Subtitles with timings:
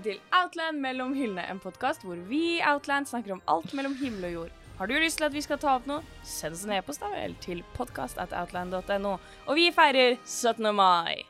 [0.00, 3.94] velkommen til Outland mellom hyllene, en podkast hvor vi i Outland snakker om alt mellom
[3.96, 4.50] himmel og jord.
[4.78, 7.10] Har du lyst til at vi skal ta opp noe, send oss en e-post da
[7.12, 9.18] vel til podcast.outland.no.
[9.46, 10.74] Og vi feirer 17.
[10.74, 11.20] mai.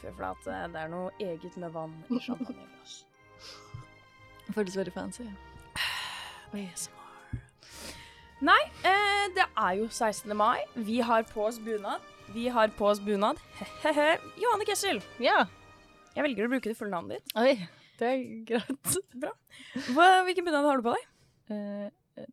[0.00, 3.04] For at eh, det er noe eget med vann i champagneglass.
[4.54, 5.28] Føles veldig fancy.
[6.56, 7.42] ASMR.
[8.48, 10.32] Nei, eh, det er jo 16.
[10.36, 10.64] mai.
[10.74, 12.00] Vi har på oss bunad.
[12.32, 13.36] Vi har på oss bunad.
[14.40, 15.44] Johanne Kessel, Ja.
[16.18, 17.34] Jeg velger å bruke det fulle navnet ditt.
[17.38, 17.52] Oi,
[18.00, 18.96] det er greit.
[19.94, 21.04] Hva, hvilken bunad har du på deg?
[21.48, 22.24] Uh,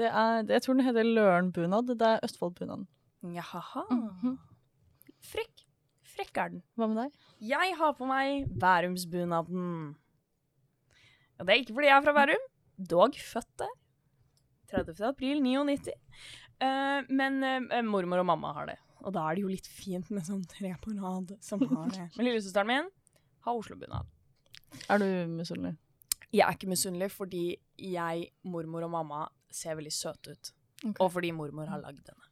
[0.00, 1.94] det er, det, jeg tror den heter Lørenbunad.
[1.96, 2.84] Det er Østfoldbunaden.
[3.32, 3.86] Jaha.
[3.88, 4.36] Mhm.
[5.32, 5.64] Frekk.
[6.12, 6.62] Frekk er den.
[6.76, 7.18] Hva med deg?
[7.54, 9.66] Jeg har på meg Bærumsbunaden.
[11.40, 12.48] Og det er ikke fordi jeg er fra Bærum,
[12.92, 13.76] dog født der.
[14.72, 15.00] 30.
[15.08, 15.96] april 99.
[16.60, 18.80] Uh, men uh, mormor og mamma har det.
[19.02, 22.04] Og da er det jo litt fint med sånn tre på rad som har det.
[22.16, 22.90] Men lillesøsteren min
[23.44, 24.10] har Oslo-bunad.
[24.88, 25.76] Er du misunnelig?
[26.32, 27.44] Jeg er ikke misunnelig fordi
[27.76, 30.52] jeg, mormor og mamma ser veldig søte ut.
[30.82, 30.98] Okay.
[30.98, 32.28] Og fordi mormor har lagd denne.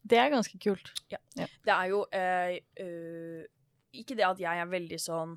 [0.00, 0.92] Det er ganske kult.
[1.12, 3.44] Ja, Det er jo eh, øh,
[3.92, 5.34] Ikke det at jeg er veldig sånn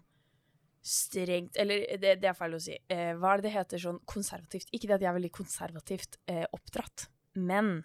[0.84, 2.78] strengt Eller det, det er feil å si.
[2.92, 4.72] Eh, hva er det det heter sånn konservativt?
[4.72, 7.08] Ikke det at jeg er veldig konservativt eh, oppdratt,
[7.40, 7.78] men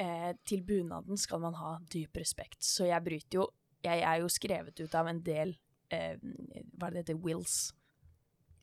[0.00, 2.62] eh, til bunaden skal man ha dyp respekt.
[2.64, 3.48] Så jeg bryter jo
[3.84, 5.54] Jeg er jo skrevet ut av en del
[5.90, 7.20] eh, Hva er det det heter?
[7.24, 7.58] Wills.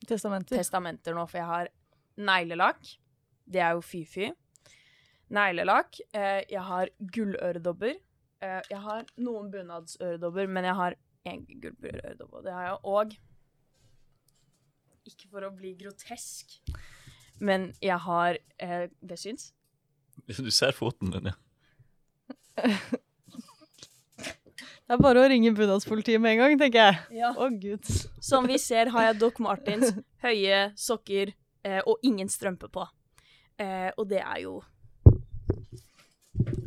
[0.08, 0.58] Testamenter.
[0.58, 1.70] Testamenter nå, for jeg har
[2.18, 2.92] neglelakk.
[3.48, 4.30] Det er jo fy-fy.
[5.34, 6.00] Neglelakk.
[6.14, 7.96] Eh, jeg har gulløredobber.
[8.40, 10.96] Eh, jeg har noen bunadsøredobber, men jeg har
[11.28, 13.16] én gulløredobb, og Det har jeg òg.
[15.08, 16.58] Ikke for å bli grotesk,
[17.40, 19.52] men jeg har eh, Det syns?
[20.28, 21.36] Du ser foten din, ja.
[24.88, 27.18] Det er bare å ringe bunadspolitiet med en gang, tenker jeg.
[27.18, 27.34] Ja.
[27.36, 27.84] Å, gud.
[28.24, 29.90] Som vi ser, har jeg Doc Martins,
[30.24, 31.34] høye sokker
[31.68, 32.86] eh, og ingen strømpe på.
[33.60, 34.54] Eh, og det er jo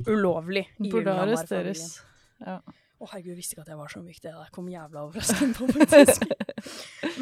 [0.06, 0.68] ulovlig.
[0.78, 1.88] Burde arresteres.
[2.46, 2.59] Ja.
[3.02, 4.22] Å herregud, jeg visste ikke at jeg var så myk.
[4.22, 6.30] Det der kom jævla overraskende på, faktisk.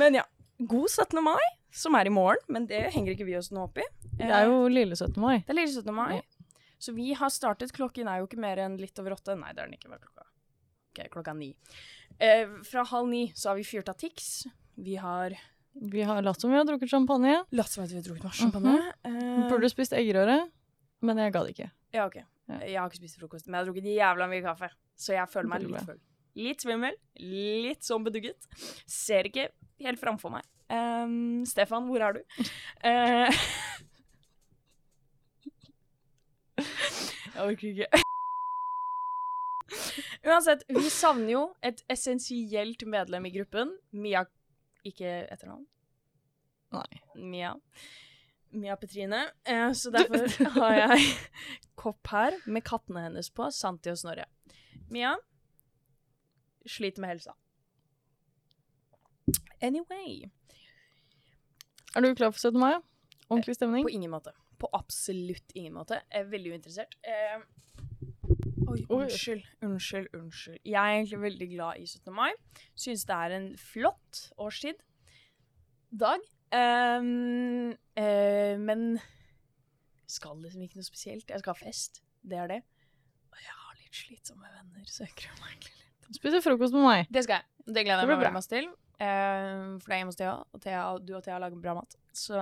[0.01, 0.25] Men ja.
[0.59, 1.21] God 17.
[1.23, 3.85] mai, som er i morgen, men det henger ikke vi oss nå opp i.
[4.19, 5.15] Det er jo lille 17.
[5.23, 5.37] mai.
[5.47, 5.95] Det er lille 17.
[5.95, 6.17] mai.
[6.83, 7.71] Så vi har startet.
[7.75, 9.39] Klokken er jo ikke mer enn litt over åtte.
[9.39, 9.87] Nei, det er den ikke.
[9.87, 10.27] Hva er klokka?
[10.89, 11.51] Ok, klokka ni.
[12.19, 14.45] Eh, fra halv ni så har vi fyrt av Tix.
[14.75, 15.35] Vi har
[15.79, 17.43] Vi har latt som vi har drukket champagne.
[17.51, 18.93] latt som at vi har drukket masse champagne.
[19.05, 20.49] Eh, Burde spist eggerøre,
[21.01, 21.71] men jeg ga det ikke.
[21.93, 22.15] Ja, OK.
[22.49, 24.69] Jeg har ikke spist frokost, men jeg har drukket jævla mye kaffe.
[24.97, 25.99] Så jeg føler meg litt full.
[26.39, 28.47] Litt svimmel, litt sånn bedugget.
[28.89, 29.49] Ser ikke
[29.79, 30.43] helt framfor meg.
[30.69, 32.21] Um, Stefan, hvor er du?
[32.85, 33.29] Uh,
[36.59, 38.03] jeg orker ikke.
[40.27, 43.73] Uansett, vi savner jo et essensielt medlem i gruppen.
[43.91, 44.25] Mia
[44.87, 45.65] Ikke etternavn?
[46.73, 47.01] Nei.
[47.15, 47.55] Mia.
[48.55, 49.25] Mia Petrine.
[49.43, 51.09] Eh, så derfor har jeg
[51.79, 54.25] kopp her med kattene hennes på, Santi og Snorre.
[54.89, 55.15] Mia
[56.69, 57.35] sliter med helsa.
[59.61, 60.29] Anyway.
[61.95, 62.59] Er du klar for 17.
[62.59, 62.77] mai?
[63.29, 63.85] Ordentlig stemning?
[63.85, 64.33] På ingen måte.
[64.59, 66.01] På absolutt ingen måte.
[66.09, 66.95] Jeg er veldig uinteressert.
[67.03, 67.41] Eh,
[68.69, 70.59] oi, unnskyld, unnskyld, unnskyld.
[70.65, 72.13] Jeg er egentlig veldig glad i 17.
[72.15, 72.31] mai.
[72.77, 74.81] Syns det er en flott årstid.
[75.89, 76.25] Dag.
[76.49, 78.99] Um, uh, men
[80.09, 81.29] skal liksom ikke noe spesielt.
[81.29, 82.01] Jeg skal ha fest.
[82.25, 82.61] Det er det.
[83.29, 86.17] Og jeg har litt slitsomme venner, så jeg gruer meg egentlig litt.
[86.17, 87.11] Spiser frokost med meg.
[87.13, 87.49] Det skal jeg.
[87.69, 88.69] Det gleder jeg meg veldig masse til.
[88.99, 91.93] Eh, for det er hjemme hos Thea, og Thea, du og Thea lager bra mat.
[92.17, 92.39] Så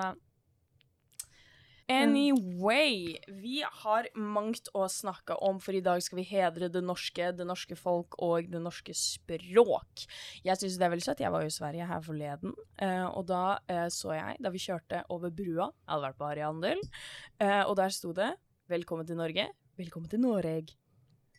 [1.87, 7.29] Anyway, vi har mangt å snakke om, for i dag skal vi hedre det norske,
[7.31, 10.03] det norske folk og det norske språk.
[10.43, 11.23] Jeg syns det er veldig søtt.
[11.23, 14.59] Jeg var jo i Sverige her forleden, eh, og da eh, så jeg, da vi
[14.65, 16.83] kjørte over brua Jeg hadde vært på Ariandel,
[17.39, 18.33] eh, og der sto det
[18.67, 19.47] 'Velkommen til Norge'.
[19.79, 20.75] Velkommen til Noreg.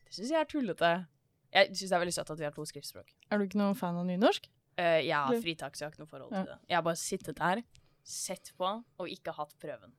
[0.01, 1.07] Det syns jeg er tullete.
[1.53, 3.13] Jeg syns det er veldig søtt at vi har to skriftspråk.
[3.31, 4.49] Er du ikke noen fan av nynorsk?
[4.81, 6.43] Uh, ja, fritak, så jeg har ikke noe forhold Ja.
[6.45, 6.59] til det.
[6.71, 7.63] Jeg har bare sittet der,
[8.03, 9.93] sett på, og ikke hatt prøven.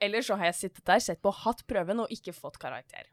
[0.00, 3.08] Eller så har jeg sittet der, sett på, hatt prøven og ikke fått karakter.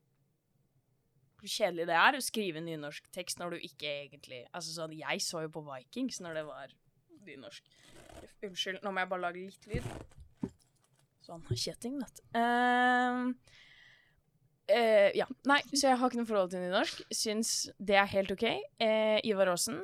[1.38, 5.22] Hvor kjedelig det er å skrive nynorsk tekst når du ikke egentlig Altså sånn, jeg
[5.22, 6.72] så jo på Vikings når det var
[7.28, 7.68] nynorsk.
[8.48, 10.56] Unnskyld, nå må jeg bare lage litt lyd.
[11.28, 12.24] Sånn, kjetting, vet du.
[12.39, 13.33] Ehm,
[14.72, 15.28] uh, ja.
[15.50, 17.04] Nei, så jeg har ikke noe forhold til nynorsk.
[17.13, 18.48] Syns det er helt OK.
[18.80, 19.81] Uh, Ivar Aasen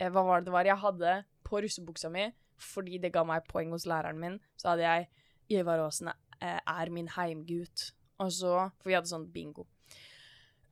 [0.00, 0.68] eh, Hva var det det var?
[0.68, 1.14] Jeg hadde
[1.46, 2.26] på russebuksa mi,
[2.60, 5.08] fordi det ga meg poeng hos læreren min, så hadde jeg
[5.52, 6.10] Ivar Aasen
[6.40, 7.92] er min heimgut.
[8.18, 9.66] Og så For vi hadde sånn bingo.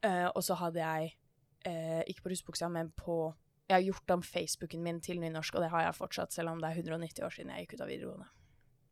[0.04, 1.14] Uh, og så hadde jeg,
[1.66, 3.34] uh, ikke på russebuksa, men på
[3.66, 6.60] Jeg har gjort om Facebooken min til nynorsk, og det har jeg fortsatt, selv om
[6.62, 8.28] det er 190 år siden jeg gikk ut av videregående.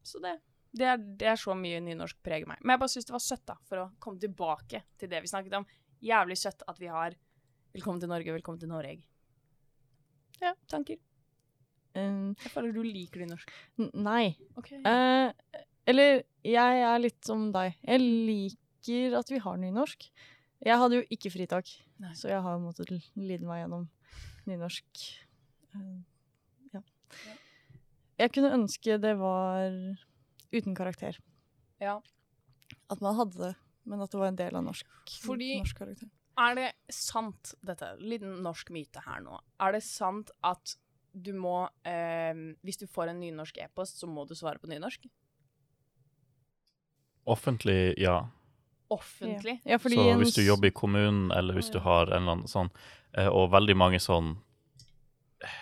[0.02, 0.32] Så det,
[0.74, 2.58] det, er, det er så mye nynorsk preger meg.
[2.64, 5.30] Men jeg bare syns det var søtt, da, for å komme tilbake til det vi
[5.30, 5.68] snakket om.
[6.02, 7.14] Jævlig søtt at vi har
[7.74, 9.06] 'Velkommen til Norge, velkommen til Norge'.
[10.42, 10.98] Ja, tanker.
[11.94, 13.50] Um, Jeg føler du liker nynorsk.
[13.94, 14.36] nei.
[14.58, 14.72] Ok.
[14.72, 15.30] Eh,
[15.86, 17.74] eller jeg er litt som deg.
[17.84, 20.08] Jeg liker at vi har nynorsk.
[20.64, 21.68] Jeg hadde jo ikke fritak,
[22.00, 22.12] Nei.
[22.16, 23.88] så jeg har måttet lide meg gjennom
[24.48, 25.04] nynorsk.
[25.74, 25.98] Eh,
[26.72, 26.80] ja.
[28.22, 29.68] Jeg kunne ønske det var
[30.54, 31.18] uten karakter.
[31.82, 31.98] Ja.
[32.88, 33.54] At man hadde det,
[33.84, 34.86] men at det var en del av norsk,
[35.24, 36.08] Fordi- norsk karakter.
[36.36, 40.76] Er det sant, dette, liten norsk myte her nå, er det sant at
[41.14, 42.32] du må, eh,
[42.64, 45.06] hvis du får en nynorsk e-post, så må du svare på nynorsk?
[47.24, 48.28] Offentlig, ja.
[48.92, 49.60] Offentlig?
[49.64, 52.50] Ja, fordi Så hvis du jobber i kommunen, eller hvis du har en eller annen
[52.50, 52.68] sånn
[53.16, 54.34] eh, Og veldig mange sånn
[55.42, 55.56] eh,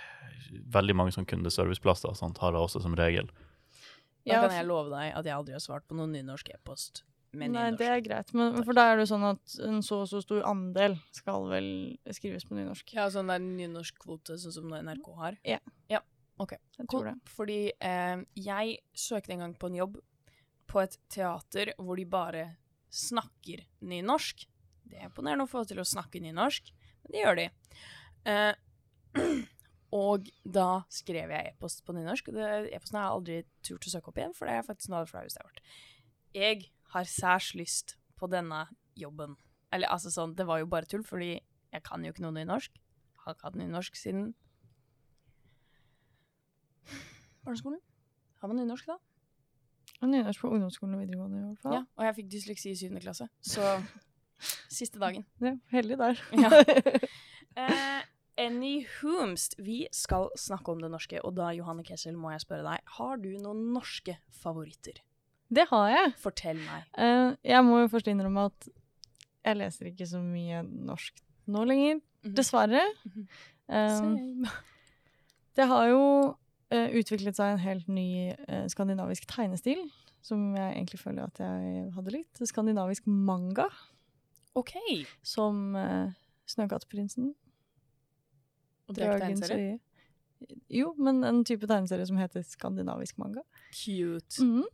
[0.74, 3.30] Veldig mange sånn kundeserviceplasser sånt har jeg også som regel.
[4.26, 7.48] Da kan jeg love deg at jeg aldri har svart på noen nynorsk e-post Nei,
[7.48, 7.78] nynorsk.
[7.80, 10.42] det er greit, men for da er det sånn at en så og så stor
[10.44, 11.68] andel skal vel
[12.12, 12.92] skrives på nynorsk.
[12.92, 15.38] Ja, sånn der nynorskkvote, sånn som NRK har.
[15.48, 15.62] Ja.
[16.42, 17.14] Jeg tror det.
[17.30, 19.96] Fordi eh, jeg søkte en gang på en jobb
[20.72, 22.44] på et teater hvor de bare
[22.92, 24.46] snakker nynorsk.
[24.88, 26.72] Det er imponerende å få til å snakke nynorsk,
[27.04, 27.46] men det gjør de.
[28.32, 28.52] Eh,
[30.02, 34.20] og da skrev jeg e-post på nynorsk, e-posten har jeg aldri turt å søke opp
[34.20, 35.64] igjen, for det er faktisk noe av det flaueste jeg har vært.
[36.32, 38.66] Jeg har særs lyst på denne
[38.98, 39.36] jobben.
[39.72, 41.34] Eller altså sånn, det var jo bare tull, fordi
[41.72, 42.76] jeg kan jo ikke noe nynorsk.
[43.24, 44.32] Har ikke hatt nynorsk siden
[47.42, 47.80] barneskolen.
[48.42, 48.98] Har man nynorsk da?
[50.10, 51.72] Nynorsk på ungdomsskolen og videregående i hvert fall.
[51.76, 53.82] Ja, og jeg fikk dysleksi i syvende klasse, så
[54.78, 55.24] siste dagen.
[55.40, 56.22] Ja, heldig der.
[56.32, 56.50] Ja.
[57.52, 58.00] Eh,
[58.40, 62.80] Anyhoomst, vi skal snakke om det norske, og da, Johanne Kessel, må jeg spørre deg,
[62.96, 65.02] har du noen norske favoritter?
[65.52, 66.12] det har jeg.
[66.16, 66.86] Fortell meg.
[66.96, 68.68] Uh, jeg må jo først innrømme at
[69.44, 71.20] jeg leser ikke så mye norsk
[71.52, 72.34] nå lenger, Mhm.
[72.38, 72.80] dessverre.
[73.04, 73.12] Mm
[73.68, 73.98] -hmm.
[73.98, 74.48] Same.
[75.56, 76.36] det har jo
[76.72, 79.82] utviklet seg en helt ny eh, skandinavisk tegnestil,
[80.22, 82.42] som jeg egentlig føler at jeg hadde likt.
[82.48, 83.68] Skandinavisk manga,
[84.54, 84.74] Ok.
[85.22, 86.12] som uh,
[86.46, 87.32] Snøkattprinsen.
[88.88, 89.78] Og det er ikke tegneserie?
[90.72, 93.42] Jo, men en type tegneserie som heter skandinavisk manga.
[93.72, 94.42] Cute.
[94.44, 94.66] Mm -hmm.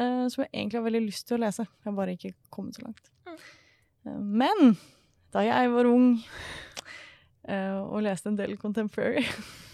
[0.00, 1.62] uh, som jeg egentlig har veldig lyst til å lese.
[1.62, 3.10] Jeg har bare ikke kommet så langt.
[4.06, 4.76] Eh, men
[5.32, 6.18] da jeg var ung
[7.48, 9.24] uh, og leste en del contemporary,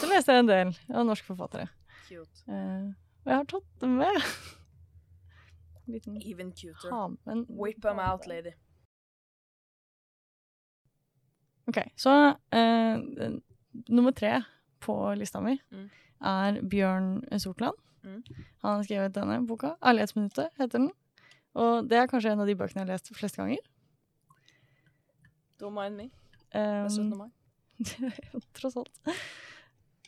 [0.00, 1.68] så leste jeg en del av norske forfattere.
[2.08, 2.42] Cute.
[2.48, 2.90] Uh,
[3.24, 4.26] og jeg har tatt dem med.
[5.90, 6.90] Liten Even cuter.
[6.92, 7.44] Hamen.
[7.48, 8.52] Whip them out, lady.
[11.70, 13.38] Ok, så uh,
[13.88, 14.40] nummer tre
[14.82, 15.90] på lista mi Mm.
[16.24, 17.76] er Bjørn Sortland.
[18.02, 18.22] Mm.
[18.62, 19.74] Han har skrevet denne boka.
[19.82, 20.90] 'Ærlighetsminuttet' heter den.
[21.54, 23.58] Og det er kanskje en av de bøkene jeg har lest flest ganger.
[25.62, 26.10] Don't mind me.
[26.52, 27.16] Det Um, er 17.
[27.16, 27.30] mai.
[28.54, 29.00] tross alt.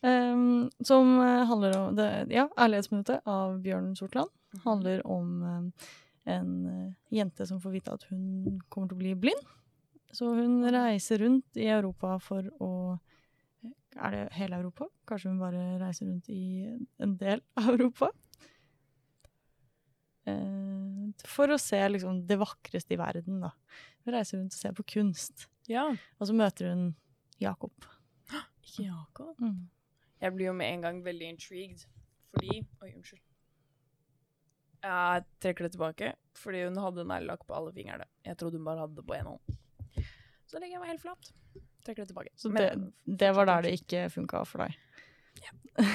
[0.02, 4.30] Um, som eh, handler om det, Ja, 'Ærlighetsminuttet' av Bjørn Sortland
[4.64, 5.72] handler om um,
[6.24, 9.44] en eh, jente som får vite at hun kommer til å bli blind.
[10.12, 12.98] Så hun reiser rundt i Europa for å
[13.92, 14.86] Er det hele Europa?
[15.06, 16.64] Kanskje hun bare reiser rundt i
[16.98, 18.08] en del av Europa?
[20.26, 23.52] Uh, for å se liksom det vakreste i verden, da.
[24.02, 25.46] Hun reiser rundt og ser på kunst.
[25.68, 25.90] Ja.
[26.18, 26.88] Og så møter hun
[27.38, 27.86] Jakob.
[28.62, 29.36] Ikke Jakob.
[29.38, 29.68] Mm.
[30.22, 31.84] Jeg blir jo med en gang veldig intrigued,
[32.32, 33.20] fordi Oi, unnskyld.
[34.82, 38.06] Jeg trekker det tilbake, fordi hun hadde neglelakk på alle fingrene.
[38.26, 39.58] Jeg trodde hun bare hadde det på én hånd.
[40.50, 41.30] Så legger jeg meg helt flat.
[41.86, 42.32] Trekker det tilbake.
[42.36, 42.62] Så Men-
[43.06, 44.74] det, det var der det ikke funka for deg.
[45.42, 45.50] Ja.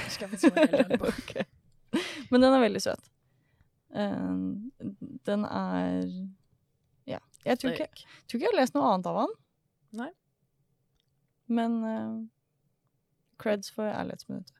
[0.09, 1.43] Skal jeg faktisk være helt på.
[2.31, 3.11] Men den er veldig søt.
[3.95, 4.39] Eh,
[5.29, 6.07] den er
[7.07, 7.19] Ja.
[7.45, 7.87] Jeg tror ikke,
[8.27, 9.35] tror ikke jeg har lest noe annet av han.
[9.99, 10.09] Nei.
[11.47, 12.15] Men eh,
[13.41, 14.53] creds for ærlighetsminuttet.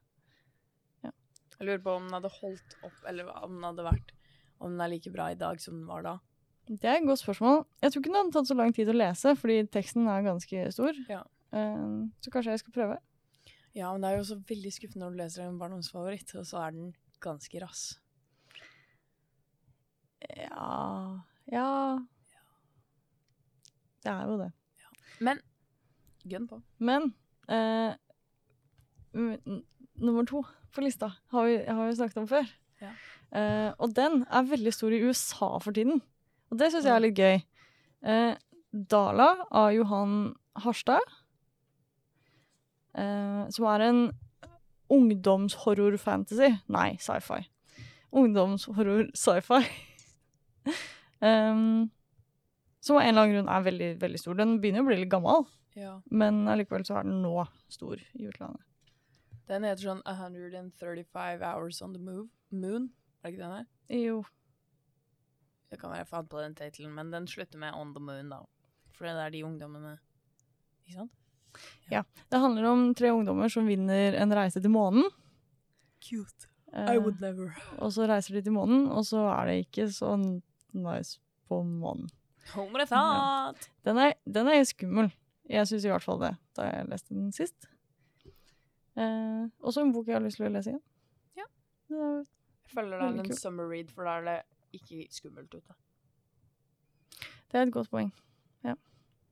[1.58, 4.12] Jeg lurer på om den hadde holdt opp, eller om den hadde vært
[4.62, 6.12] Om den er like bra i dag som den var da.
[6.68, 7.64] Det er et godt spørsmål.
[7.82, 10.64] Jeg tror ikke den hadde tatt så lang tid å lese, fordi teksten er ganske
[10.76, 10.98] stor.
[11.10, 11.24] Ja.
[11.54, 12.98] Uh, så kanskje jeg skal prøve.
[13.78, 16.62] Ja, men det er jo også veldig skuffende når du leser en barndomsfavoritt, og så
[16.66, 16.92] er den
[17.24, 17.84] ganske rass.
[20.30, 22.00] Ja Ja.
[24.04, 24.52] Det er jo det.
[25.24, 25.40] Men
[26.28, 26.62] gønn på.
[26.80, 27.14] Men
[27.50, 27.96] n-
[29.98, 30.44] nummer to
[30.76, 32.50] på lista har vi, har vi snakket om før.
[32.84, 32.92] Ja.
[33.34, 36.02] Uh, og den er veldig stor i USA for tiden.
[36.52, 37.40] Og det syns jeg er litt gøy.
[38.06, 38.36] Uh,
[38.92, 40.14] Dala av Johan
[40.64, 41.02] Harstad.
[42.98, 44.00] uh, som er en
[44.94, 46.54] ungdomshorror-fantasy.
[46.72, 47.42] Nei, sci-fi.
[48.16, 49.60] Ungdomshorror-sci-fi.
[51.22, 51.90] um,
[52.80, 54.38] som av en eller annen grunn er veldig, veldig stor.
[54.40, 55.46] Den begynner å bli litt gammel,
[55.78, 55.98] Ja.
[56.10, 58.64] men allikevel så er den nå stor i utlandet.
[59.48, 62.28] Den heter sånn 135 Hours on the move.
[62.52, 62.90] Moon.
[63.22, 63.68] Er det ikke den her?
[63.96, 64.18] Jo.
[65.72, 68.32] Det kan være jeg fant på den titelen, men den slutter med On the Moon,
[68.32, 68.42] da.
[68.96, 69.98] For det er de ungdommene
[70.88, 71.16] Ikke sant?
[71.92, 75.08] Ja, Det handler om tre ungdommer som vinner en reise til månen.
[76.04, 76.50] Cute.
[76.74, 77.56] Eh, never.
[77.80, 80.12] og så reiser de til månen, og så er det ikke så
[80.76, 82.10] nice på månen.
[82.54, 83.70] Home with a thought.
[83.88, 85.10] Den er, den er skummel.
[85.50, 87.68] Jeg syns i hvert fall det, da jeg leste den sist.
[88.98, 90.84] Eh, også en bok jeg har lyst til å lese igjen.
[91.38, 91.46] Ja.
[91.94, 92.26] Jeg
[92.74, 94.38] følger deg en summer read, for da er det
[94.82, 95.76] ikke skummelt ute.
[97.52, 98.10] det er et godt poeng.
[98.66, 98.74] Ja.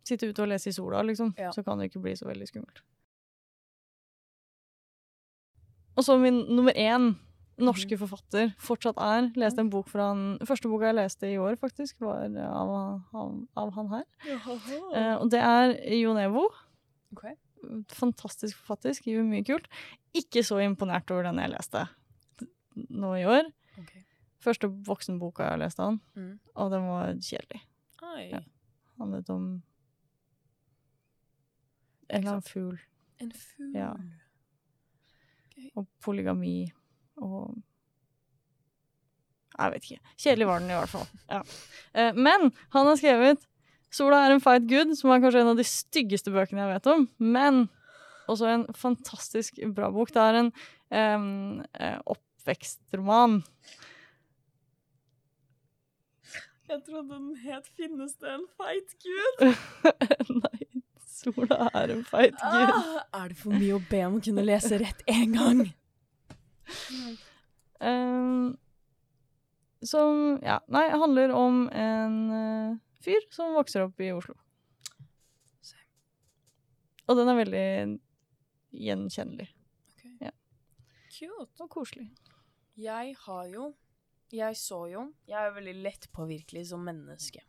[0.07, 1.49] Sitte ute og lese i sola, liksom, Ja.
[1.51, 2.81] så kan det ikke bli så veldig skummelt.
[5.97, 7.15] Og så min nummer én
[7.57, 11.55] norske forfatter fortsatt er Leste en bok fra han Første boka jeg leste i år,
[11.55, 12.73] faktisk, var av,
[13.15, 14.03] av, av han her.
[14.27, 16.49] Eh, og det er Jon Evo.
[17.15, 17.23] Ok.
[17.89, 19.67] Fantastisk forfatter, skriver mye kult.
[20.15, 21.85] Ikke så imponert over den jeg leste
[22.89, 23.47] nå i år.
[23.79, 24.03] Okay.
[24.43, 26.39] Første voksenboka jeg leste av han, Mm.
[26.55, 27.61] og den var kjedelig.
[28.31, 28.39] Ja.
[28.99, 29.45] Handlet om
[32.09, 32.77] en eller annen fugl
[33.19, 33.71] En fugl.
[33.75, 33.93] Ja.
[35.75, 36.71] og polygami
[37.17, 37.55] og
[39.57, 39.99] Jeg vet ikke.
[40.19, 41.05] Kjedelig var den i hvert fall.
[41.31, 41.37] Ja.
[41.95, 43.45] Eh, Men han har skrevet
[43.95, 46.87] 'Sola er en fight good', som er kanskje en av de styggeste bøkene jeg vet
[46.91, 47.05] om.
[47.19, 47.67] Men
[48.27, 50.11] også en fantastisk bra bok.
[50.11, 50.49] Det er en
[51.79, 53.43] eh, oppvekstroman.
[56.65, 59.55] Jeg trodde den het 'Finnes det en feit gud'?
[60.43, 62.75] Nei, sola er en feit gud.
[62.75, 65.61] Ah, er det for mye å be om å kunne lese rett én gang?
[67.79, 68.57] um,
[69.85, 72.73] som ja, nei, handler om en eh,
[73.05, 74.35] fyr som vokser opp i Oslo.
[77.05, 77.67] Og den er veldig
[78.75, 79.51] gjenkjennelig
[81.15, 81.63] Cute.
[81.63, 82.09] og koselig.
[82.75, 83.73] Jeg har jo
[84.33, 87.43] Jeg så jo Jeg er veldig lett påvirkelig som menneske.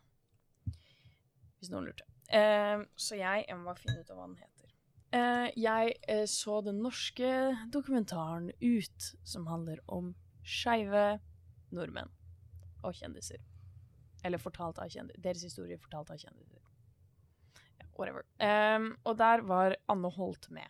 [1.57, 2.05] Hvis noen lurte.
[2.31, 4.71] Uh, så jeg Jeg må bare finne ut av hva den heter.
[5.15, 7.33] Uh, jeg uh, så den norske
[7.73, 10.13] dokumentaren Ut, som handler om
[10.47, 11.19] skeive
[11.75, 12.11] nordmenn
[12.83, 13.41] og kjendiser.
[14.27, 15.21] Eller fortalt av kjendiser.
[15.23, 16.63] Deres historie fortalt av kjendiser.
[17.79, 18.27] Ja, whatever.
[18.43, 20.67] Um, og der var Anne Holt med.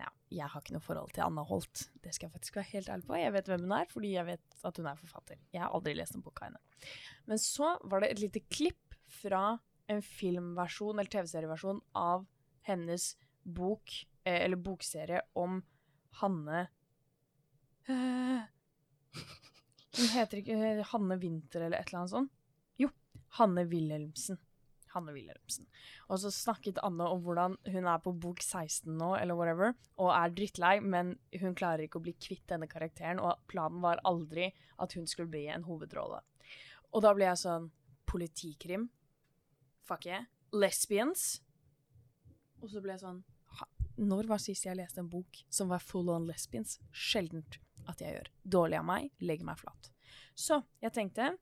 [0.00, 1.86] Nei, jeg har ikke noe forhold til Anne Holt.
[2.04, 3.18] Det skal jeg faktisk være helt ærlig på.
[3.20, 5.42] Jeg vet hvem hun er, fordi jeg vet at hun er forfatter.
[5.52, 6.88] Jeg har aldri lest en bok av henne.
[7.28, 9.44] Men så var det et lite klipp fra
[9.92, 12.24] en filmversjon, eller TV-serieversjon, av
[12.68, 13.92] hennes bok,
[14.24, 15.60] eh, eller bokserie, om
[16.20, 16.66] Hanne
[17.88, 18.42] eh,
[19.96, 22.41] Hun heter ikke eh, Hanne Winther eller et eller annet sånt?
[23.38, 24.40] Hanne Wilhelmsen.
[24.92, 25.66] Hanne Wilhelmsen.
[26.12, 30.10] Og så snakket Anne om hvordan hun er på bok 16 nå, eller whatever, og
[30.12, 34.50] er drittlei, men hun klarer ikke å bli kvitt denne karakteren, og planen var aldri
[34.82, 36.20] at hun skulle bli en hovedrolle.
[36.92, 37.70] Og da ble jeg sånn
[38.12, 38.90] Politikrim?
[39.88, 40.26] Fuck yeah.
[40.52, 41.40] Lesbians?
[42.60, 43.22] Og så ble jeg sånn
[43.96, 46.76] Når var sist jeg leste en bok som var full on lesbians?
[46.92, 47.56] Sjeldent
[47.88, 48.28] at jeg gjør.
[48.44, 49.88] Dårlig av meg, legger meg flat.
[50.36, 51.32] Så jeg tenkte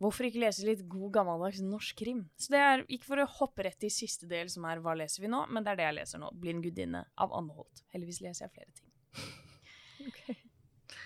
[0.00, 2.22] Hvorfor ikke lese litt god, gammeldags norsk krim?
[2.40, 5.26] Så det er ikke for å hoppe rett i siste del, som er Hva leser
[5.26, 5.42] vi nå?
[5.52, 6.30] Men det er det jeg leser nå.
[6.40, 7.82] Blind gudinne av Anne Holt.
[7.92, 8.88] Heldigvis leser jeg flere ting.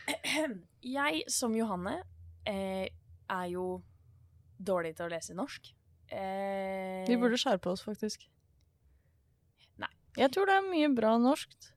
[0.84, 1.96] Jeg, som Johanne,
[2.48, 2.88] eh,
[3.30, 3.82] er jo
[4.60, 5.70] dårlig til å lese norsk.
[6.12, 8.26] Eh, Vi burde skjerpe oss, faktisk.
[9.80, 9.90] Nei.
[10.20, 11.72] Jeg tror det er mye bra norskt.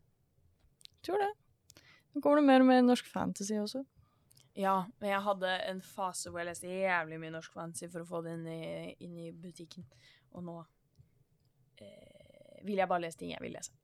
[1.05, 1.31] Tror det.
[2.13, 3.85] Nå kommer det mer og mer norsk fantasy også.
[4.57, 8.09] Ja, men jeg hadde en fase hvor jeg leste jævlig mye norsk fantasy for å
[8.09, 8.61] få det inn i,
[9.05, 9.85] inn i butikken.
[10.33, 10.55] Og nå
[11.83, 13.75] eh, vil jeg bare lese ting jeg vil lese.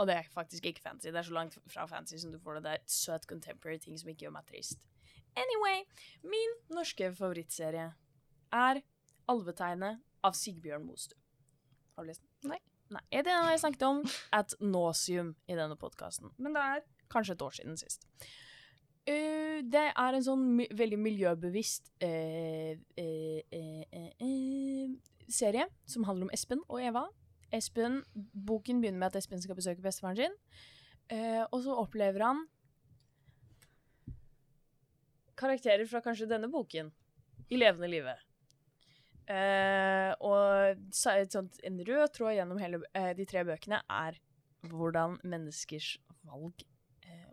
[0.00, 1.10] Og det er faktisk ikke fancy.
[1.10, 2.62] Det er så langt fra fancy som du får det.
[2.64, 4.86] Det er søt contemporary ting som ikke gjør meg trist.
[5.38, 5.82] Anyway,
[6.22, 7.90] min norske favorittserie
[8.56, 8.80] er
[9.30, 11.14] Alvetegnet av Sigbjørn Mostu.
[11.94, 12.54] Har du lest den?
[12.54, 12.60] Nei.
[12.90, 13.02] Nei.
[13.12, 14.00] Det har jeg snakket om
[14.34, 16.32] at nauseum i denne podkasten.
[16.38, 18.08] Men det er kanskje et år siden sist.
[19.08, 24.84] Eh, det er en sånn my veldig miljøbevisst uh, uh,
[25.30, 27.06] serie som handler om Espen og Eva.
[27.54, 30.34] Espen, Boken begynner med at Espen skal besøke bestefaren sin,
[31.50, 32.44] og så opplever han
[35.40, 36.92] karakterer fra kanskje denne boken
[37.50, 38.22] i levende livet.
[39.30, 42.82] Eh, og så sånt, en rød tråd gjennom hele,
[43.16, 44.18] de tre bøkene er
[44.70, 45.94] hvordan menneskers
[46.26, 46.64] valg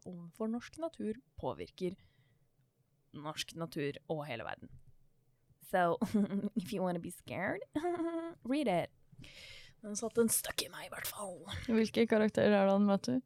[0.07, 1.95] overfor norsk natur påvirker
[3.17, 4.69] norsk natur og hele verden.
[5.71, 5.97] So,
[6.59, 7.63] if you wanna be scared,
[8.47, 8.91] read it.
[9.83, 11.41] Den satte en støkk i meg, i hvert fall.
[11.67, 13.19] Hvilke karakterer er det han møter?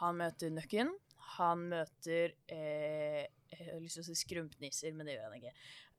[0.00, 0.92] Han møter Nøkken.
[1.38, 5.52] Han møter eh, Jeg har lyst til å si skrumpnisser, men det gjør han ikke.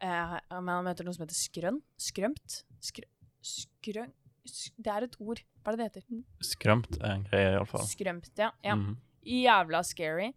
[0.03, 1.77] Eh, men han møter noe som heter skrønn.
[2.01, 2.61] Skrømt.
[2.83, 3.05] Skrø,
[3.45, 4.11] skrøn...
[4.49, 5.43] sk- Det er et ord.
[5.61, 6.23] Hva er det det heter?
[6.49, 7.85] Skrømt er en greie, iallfall.
[7.91, 8.49] Skrømt, ja.
[8.65, 8.75] ja.
[8.79, 8.97] Mhm.
[9.29, 10.31] Jævla scary.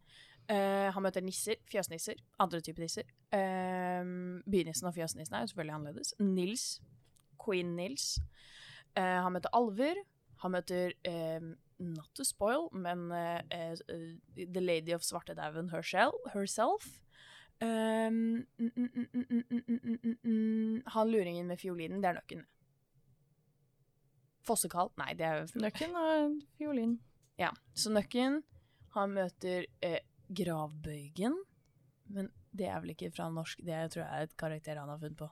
[0.51, 3.09] Uh, han møter nisser, fjøsnisser, andre typer nisser.
[3.33, 6.15] Eh, uh, bynissen og fjøsnissen er jo selvfølgelig annerledes.
[6.21, 6.67] Nils,
[7.41, 8.19] queen Nils.
[8.99, 10.03] Uh, han møter alver.
[10.43, 10.97] Han møter
[11.83, 17.01] Not to spoil, men The Lady of Svartedauden herself.
[17.63, 22.41] Um, mm, mm, mm, han luringen med fiolinen, det er nøkken.
[24.43, 24.91] Fossekall?
[24.99, 25.61] Nei, det er jo...
[25.63, 26.97] Nøkken og fiolin.
[27.39, 28.41] Ja, så nøkken
[28.97, 30.01] han møter eh,
[30.33, 31.37] gravbøygen,
[32.13, 35.01] men det er vel ikke fra norsk, det tror jeg er et karakter han har
[35.01, 35.29] funnet på.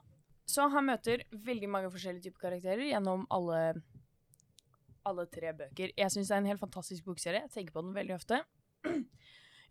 [0.49, 3.59] Så han møter veldig mange forskjellige typer karakterer gjennom alle,
[5.07, 5.93] alle tre bøker.
[5.95, 7.43] Jeg syns det er en helt fantastisk bokserie.
[7.45, 8.41] Jeg tenker på den veldig ofte.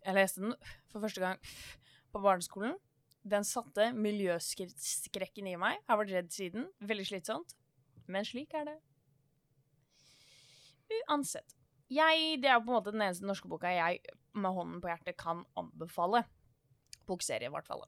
[0.01, 0.55] Jeg leste den
[0.89, 1.41] for første gang
[2.09, 2.79] på barneskolen.
[3.21, 5.77] Den satte miljøskrekken i meg.
[5.77, 6.65] Jeg har vært redd siden.
[6.81, 7.53] Veldig slitsomt.
[8.09, 8.77] Men slik er det.
[11.03, 11.60] Uansett.
[11.91, 13.99] Jeg, det er på en måte den eneste norske boka jeg
[14.39, 16.23] med hånden på hjertet kan anbefale.
[17.09, 17.83] Bokserie, i hvert fall.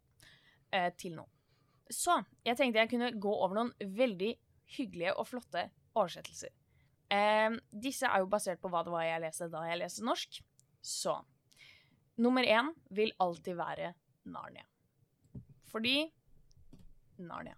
[0.74, 1.24] Eh, til nå.
[1.92, 4.34] Så jeg tenkte jeg kunne gå over noen veldig
[4.76, 6.52] hyggelige og flotte oversettelser.
[7.14, 10.42] Eh, disse er jo basert på hva det var jeg leste da jeg leste norsk.
[10.84, 11.16] Så
[12.20, 13.94] nummer én vil alltid være
[14.28, 14.66] Narnia.
[15.72, 16.10] Fordi
[17.24, 17.56] Narnia.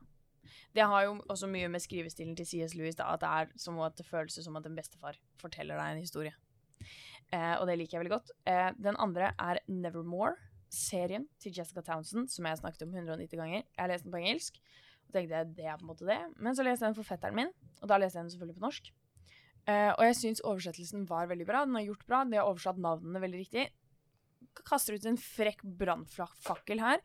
[0.75, 2.75] Det har jo også mye med skrivestilen til C.S.
[2.75, 5.95] Lewis da, at det er som at det føles som at en bestefar forteller deg
[5.95, 6.35] en historie.
[7.33, 8.33] Eh, og det liker jeg veldig godt.
[8.49, 10.35] Eh, den andre er Nevermore,
[10.75, 13.63] serien til Jessica Townsend, som jeg snakket om 190 ganger.
[13.63, 14.59] Jeg har lest den på engelsk,
[15.07, 16.19] og tenkte jeg det er på en måte det.
[16.35, 18.91] Men så leste jeg den forfatteren min, og da leste jeg den selvfølgelig på norsk.
[19.65, 21.63] Eh, og jeg syns oversettelsen var veldig bra.
[21.65, 22.21] Den har gjort bra.
[22.25, 23.69] De har oversatt navnene veldig riktig.
[24.65, 27.01] Kaster ut en frekk brannfakkel her.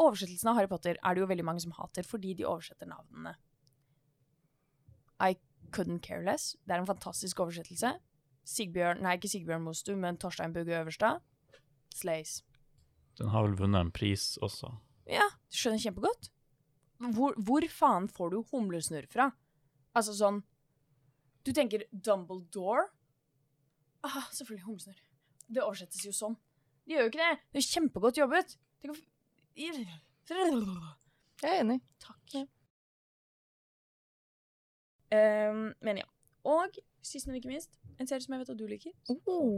[0.00, 3.36] Oversettelsen av Harry Potter er det jo veldig mange som hater fordi de oversetter navnene.
[5.20, 5.36] I
[5.72, 6.54] couldn't care less.
[6.64, 7.94] Det er en fantastisk oversettelse.
[8.46, 11.22] Sigbjørn, nei, ikke Sigbjørn Mostu, men Torstein Bugge Øverstad.
[11.96, 12.40] Slays.
[13.18, 14.70] Den har vel vunnet en pris også.
[15.10, 16.30] Ja, du skjønner kjempegodt.
[17.16, 19.30] Hvor, hvor faen får du humlesnurr fra?
[19.96, 20.38] Altså sånn
[21.44, 22.86] Du tenker Dumbledore?
[24.06, 25.02] Ah, selvfølgelig humlesnurr.
[25.46, 26.36] Det oversettes jo sånn.
[26.86, 27.44] Det gjør jo ikke det.
[27.52, 28.56] Det er kjempegodt jobbet.
[28.82, 28.98] Tenk å
[31.42, 31.80] Jeg er enig.
[32.02, 32.36] Takk.
[35.14, 36.08] Ehm, men ja.
[36.46, 38.92] Og sist, men ikke minst, en serie som jeg vet at du liker.
[39.26, 39.56] Oh.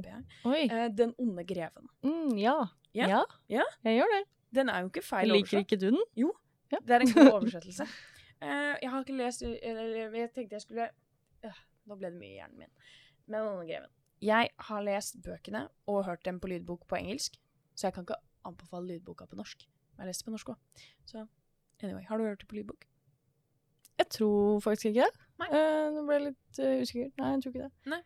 [0.54, 1.88] Eh, Den onde greven.
[2.02, 2.58] Mm, ja.
[2.94, 3.08] Ja.
[3.08, 3.22] ja.
[3.48, 3.64] Ja.
[3.84, 4.22] Jeg gjør det.
[4.54, 6.04] Den er jo ikke feil Liker ikke du den?
[6.16, 6.32] jo,
[6.70, 7.84] Det er en god oversettelse.
[8.40, 10.84] Uh, jeg har ikke lest eller, Jeg tenkte jeg skulle
[11.44, 11.56] øh,
[11.90, 12.70] Nå ble det mye i hjernen min.
[13.26, 13.90] Men Den onde greven.
[14.22, 17.36] Jeg har lest bøkene og hørt dem på lydbok på engelsk,
[17.74, 18.16] så jeg kan ikke
[18.48, 19.66] anbefale lydboka på norsk.
[19.96, 20.56] Men jeg leste på norsk òg.
[21.06, 21.26] Så
[21.82, 22.86] anyway, har du hørt det på lydbok?
[23.98, 25.27] Jeg tror faktisk ikke det.
[25.38, 25.48] Nei.
[25.54, 27.10] Eh, nå ble jeg litt eh, usikker.
[27.20, 27.92] Nei, jeg tror ikke det.
[27.92, 28.00] Nei.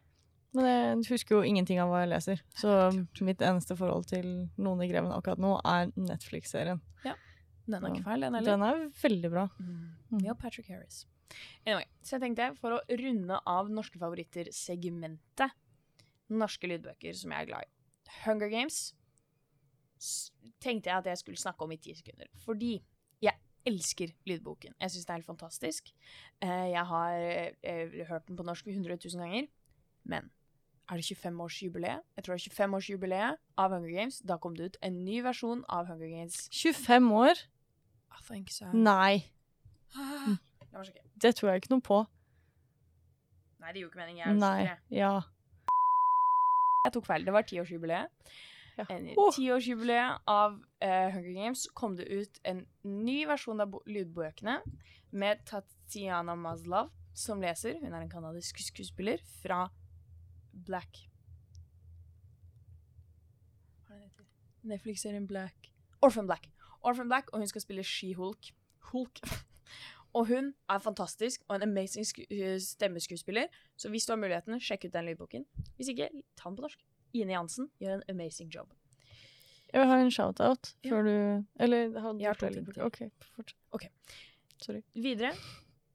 [0.53, 2.43] Men jeg husker jo ingenting av hva jeg leser.
[2.61, 2.73] Så
[3.25, 4.27] mitt eneste forhold til
[4.61, 6.83] Noen i greven akkurat nå er Netflix-serien.
[7.07, 7.15] Ja.
[7.65, 8.51] Den er ikke feil, den heller.
[8.51, 9.47] Den er veldig bra.
[9.63, 10.21] Mm.
[10.27, 11.07] Ja, Patrick Harris.
[11.65, 15.59] Anyway, så jeg tenkte for å runde av norske favoritter-segmentet
[16.33, 17.73] Norske lydbøker som jeg er glad i.
[18.23, 18.77] Hunger Games
[20.63, 22.29] tenkte jeg at jeg skulle snakke om i ti sekunder.
[22.45, 22.75] Fordi
[23.23, 24.75] jeg elsker lydboken.
[24.81, 25.91] Jeg syns det er helt fantastisk.
[26.43, 27.17] Eh, Jeg har
[27.63, 29.47] eh, hørt den på norsk 100 000 ganger.
[30.05, 30.31] Men
[30.91, 32.03] er det 25-årsjubileet?
[32.17, 34.19] Jeg tror det er 25-årsjubileet av Hunger Games.
[34.27, 36.49] Da kom det ut en ny versjon av Hunger Games.
[36.53, 37.45] 25 år?
[38.13, 38.67] I think so.
[38.73, 39.25] Nei,
[39.95, 40.37] Ah,
[41.21, 41.99] det tror jeg ikke noe på.
[43.61, 44.23] Nei, det gjorde ikke meningen.
[44.25, 44.71] Jeg Nei.
[44.91, 45.11] Ja.
[46.87, 47.27] Jeg tok feil.
[47.29, 48.09] Det var tiårsjubileet.
[48.79, 48.87] Ja.
[48.89, 49.35] Åh.
[49.37, 54.59] Tiårsjubileet av uh, Hunger Games kom det ut en ny versjon av lydbøkene
[55.13, 57.77] med Tatiana Maslov som leser.
[57.83, 59.67] Hun er en kanadisk skuespiller fra
[60.53, 61.05] Black
[63.93, 64.25] er?
[64.63, 66.51] Netflix-serien Black Orphan Black.
[66.83, 68.55] Orphan Black, og hun skal spille She-Hulk.
[68.93, 69.21] Hulk.
[70.13, 73.47] Og hun er fantastisk og en amazing eh, stemmeskuespiller.
[73.77, 75.47] Så hvis du har muligheten, sjekk ut den lydboken.
[75.77, 76.83] Hvis ikke, ta den på norsk.
[77.15, 78.73] Ine Jansen gjør en amazing job.
[79.73, 81.03] Jeg vil ha en shout-out Ja.
[81.03, 82.83] du Eller hadde Jeg har to ting til.
[82.85, 82.99] OK,
[83.37, 83.59] fortsett.
[83.73, 83.87] Ok.
[84.61, 84.83] Sorry.
[84.95, 85.33] Videre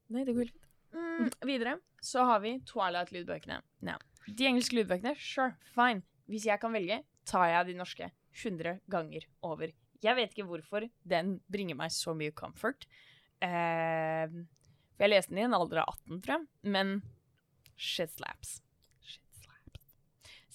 [0.09, 0.63] Nei, det går helt fint.
[0.97, 3.61] Mm, videre så har vi Twilight-lydbøkene.
[3.83, 3.97] Ja.
[4.27, 6.01] De engelske lydbøkene, sure, fine.
[6.29, 9.71] Hvis jeg kan velge, tar jeg de norske 100 ganger over.
[10.01, 12.85] Jeg vet ikke hvorfor den bringer meg så mye comfort.
[13.41, 14.27] Eh,
[14.95, 16.47] for jeg leste den i en alder av 18, tror jeg.
[16.63, 17.01] Men
[17.75, 18.61] shit slaps.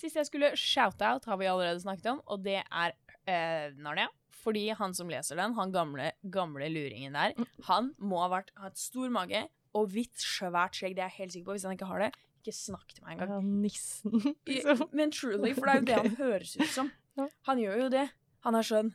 [0.03, 2.95] Sist jeg skulle shout-out, har vi allerede snakket om, og det er
[3.31, 4.09] eh, Narnia.
[4.43, 7.37] Fordi han som leser den, han gamle, gamle luringen der,
[7.69, 9.45] han må ha vært, hatt stor mage
[9.79, 10.97] og hvitt, svært skjegg.
[10.99, 11.55] Det er jeg helt sikker på.
[11.55, 12.09] Hvis han ikke har det,
[12.43, 13.37] ikke snakk til meg engang.
[13.37, 14.35] Ja, nissen.
[14.51, 14.83] Liksom.
[14.91, 16.91] Men truly, for det er jo det han høres ut som.
[17.47, 18.07] Han gjør jo det.
[18.47, 18.87] Han er sånn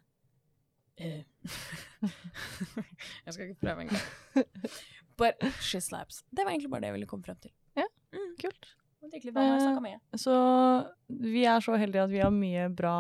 [0.98, 1.20] eh.
[3.28, 4.48] Jeg skal ikke prøve engang.
[5.22, 6.24] But she slaps.
[6.34, 7.54] Det var egentlig bare det jeg ville komme frem til.
[7.78, 7.94] Kult.
[8.18, 8.34] mm.
[8.42, 10.00] egentlig jeg med?
[10.20, 10.36] Så
[11.08, 12.98] vi er så heldige at vi har mye bra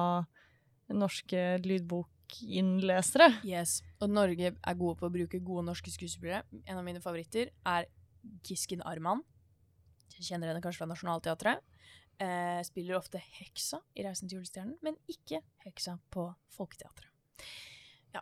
[0.93, 3.29] norske lydbokinnlesere.
[3.47, 3.81] Yes.
[4.01, 6.43] Og Norge er gode på å bruke gode norske skuespillere.
[6.65, 7.89] En av mine favoritter er
[8.47, 9.23] Gisken Arman.
[10.17, 11.63] Jeg kjenner henne kanskje fra Nationaltheatret.
[12.17, 17.11] Eh, spiller ofte heksa i 'Reisen til julestjernen', men ikke heksa på Folketeatret.
[18.15, 18.21] Ja.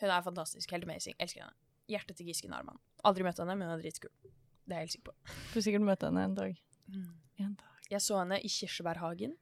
[0.00, 0.70] Hun er fantastisk.
[0.70, 1.16] Helt amazing.
[1.18, 1.54] Elsker henne.
[1.88, 2.78] Hjertet til Gisken Arman.
[3.04, 4.10] Aldri møtt henne, men hun er dritkul.
[4.64, 5.32] Det er jeg helt sikker på.
[5.52, 6.60] Får sikkert møte henne en dag.
[7.38, 7.88] En dag.
[7.90, 9.34] Jeg så henne i Kirsebærhagen.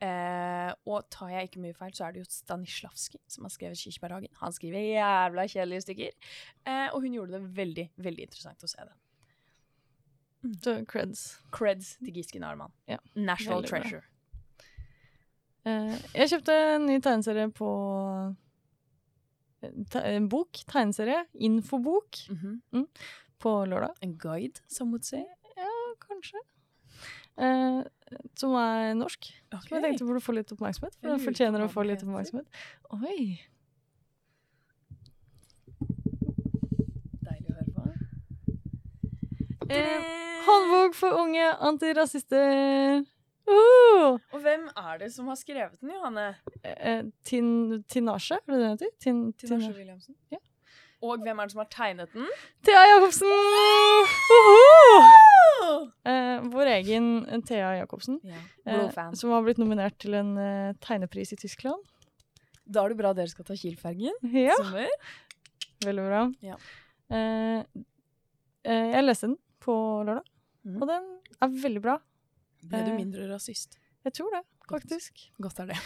[0.00, 3.76] Eh, og tar jeg ikke mye feil, så er det jo Stanislavskij som har skrevet
[3.80, 4.32] Kirsebærhagen.
[4.40, 6.12] Han skriver jævla kjedelige stykker.
[6.66, 8.96] Eh, og hun gjorde det veldig, veldig interessant å se det.
[10.64, 11.24] Så creds.
[11.52, 12.72] Creds til Gisken Arman.
[12.88, 14.04] Ja, National veldig treasure.
[15.68, 17.68] Eh, jeg kjøpte en ny tegneserie på
[19.92, 22.86] te En bok, tegneserie, infobok, Mhm.
[23.40, 23.96] På lørdag.
[24.04, 25.24] En guide, som would say.
[25.56, 25.70] Ja,
[26.04, 26.42] kanskje.
[27.40, 27.82] Eh,
[28.36, 29.30] som er norsk.
[29.52, 30.96] Som jeg tenkte burde få litt oppmerksomhet.
[31.00, 32.48] For den fortjener å få litt oppmerksomhet.
[32.96, 33.40] Oi!
[37.24, 37.86] Deilig å høre på.
[39.70, 40.10] Eh,
[40.48, 43.06] håndbok for unge antirasister!
[43.50, 44.18] Uh!
[44.30, 46.28] Og hvem er det som har skrevet den, Johanne?
[46.62, 48.92] Eh, tin, tinasje, er det det heter?
[49.02, 49.72] Tin, tinasje.
[49.78, 50.14] Williamsen.
[50.30, 50.38] Ja.
[51.02, 52.26] Og hvem er det som har tegnet den?
[52.66, 53.30] Thea Jacobsen!
[54.36, 55.90] Uhu!
[56.10, 57.06] Eh, vår egen
[57.48, 58.40] Thea Jacobsen, Ja.
[58.66, 61.80] eh, som har blitt nominert til en eh, tegnepris i Tyskland.
[62.66, 64.12] Da er det bra dere skal ta Kiel-fergen.
[64.30, 64.88] Ja, Sommer.
[65.84, 66.20] veldig bra.
[66.44, 66.56] Ja.
[67.10, 67.64] Eh,
[68.64, 70.24] eh, jeg leste den på lørdag,
[70.68, 70.76] mm.
[70.82, 71.08] og den
[71.40, 71.96] er veldig bra.
[72.62, 73.78] Ble du mindre rasist?
[74.04, 75.30] Jeg tror det, faktisk.
[75.40, 75.80] Godt er det.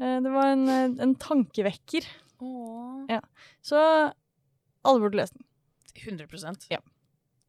[0.00, 0.68] Eh, det var en,
[1.00, 2.08] en tankevekker.
[2.40, 3.04] Åh.
[3.12, 3.20] Ja.
[3.62, 3.78] Så
[4.84, 5.46] alle burde lese den.
[5.94, 6.80] 100% Ja.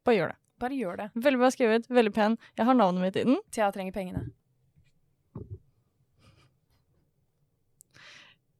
[0.05, 0.37] Bare gjør det.
[0.61, 1.07] Bare gjør det.
[1.15, 2.37] Veldig bra skrevet, veldig pen.
[2.57, 3.39] Jeg har navnet mitt i den.
[3.51, 4.21] Thea trenger pengene.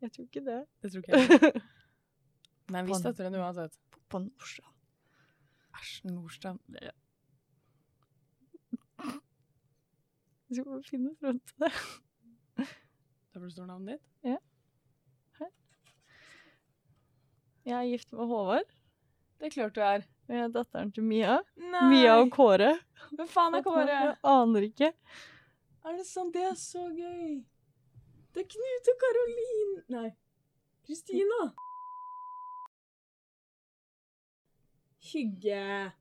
[0.02, 0.58] Jeg tror ikke det.
[0.84, 1.62] Det tror ikke jeg.
[2.74, 3.78] Men vi På- støtter den uansett.
[4.12, 4.74] På Nordstrand.
[5.80, 6.60] Æsj, Nordstrand.
[6.68, 6.92] Det-
[10.50, 11.72] Jeg skal bare finne fram til det.
[12.60, 14.42] Der hvor det står navnet ditt?
[17.66, 18.68] Jeg er gift med Håvard.
[19.40, 20.04] Det er klart du er.
[20.28, 21.40] Og jeg er datteren til Mia.
[21.58, 21.86] Nei!
[21.90, 22.76] Mia og Kåre.
[23.12, 23.86] Hvem faen er Kåre?
[23.90, 24.92] Jeg aner ikke.
[25.86, 26.34] Er det sant?
[26.34, 27.40] Det er så gøy.
[28.36, 29.74] Det er Knut og Karolin.
[29.96, 30.10] Nei.
[30.86, 31.42] Kristina.
[35.12, 35.92] Hygge.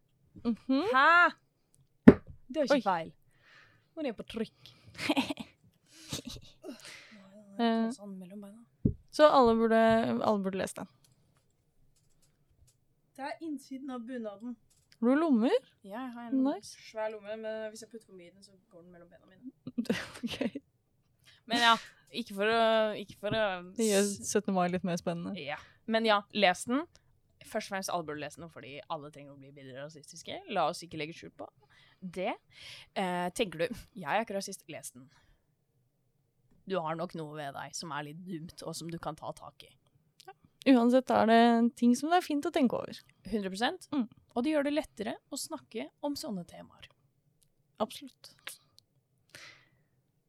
[0.44, 0.82] Mhm.
[0.92, 1.30] Hæ?
[2.48, 2.76] Det er Oi.
[2.76, 3.12] ikke feil.
[3.94, 4.74] Hun er på trykk.
[7.54, 7.84] Eh.
[7.94, 8.16] Sånn.
[9.14, 9.76] Så alle burde,
[10.26, 10.88] alle burde lese den.
[13.14, 14.56] Det er innsiden av bunaden.
[15.00, 15.54] Har du lommer?
[15.84, 16.74] Ja, jeg har en Nice.
[16.90, 19.26] svær lomme, men hvis jeg putter for mye i den, så går den mellom bena
[19.28, 19.52] mine.
[20.24, 20.62] okay.
[21.50, 21.74] Men ja,
[22.14, 22.60] ikke for å
[22.96, 23.44] Ikke for å
[23.76, 24.54] Det gjør 17.
[24.56, 25.34] mai litt mer spennende.
[25.42, 25.58] Ja.
[25.86, 26.86] Men ja, les den.
[27.44, 30.38] Først og fremst alle burde lese den fordi alle trenger å bli bedre rasistiske.
[30.56, 31.50] La oss ikke legge skjul på
[32.14, 32.32] det.
[32.96, 35.10] Eh, tenker du jeg er ikke rasist, les den.
[36.64, 39.32] Du har nok noe ved deg som er litt dumt, og som du kan ta
[39.36, 39.72] tak i.
[40.64, 41.40] Uansett er det
[41.76, 43.00] ting som det er fint å tenke over.
[43.28, 44.08] 100 Mm.
[44.34, 46.88] Og det gjør det lettere å snakke om sånne temaer.
[47.78, 48.32] Absolutt.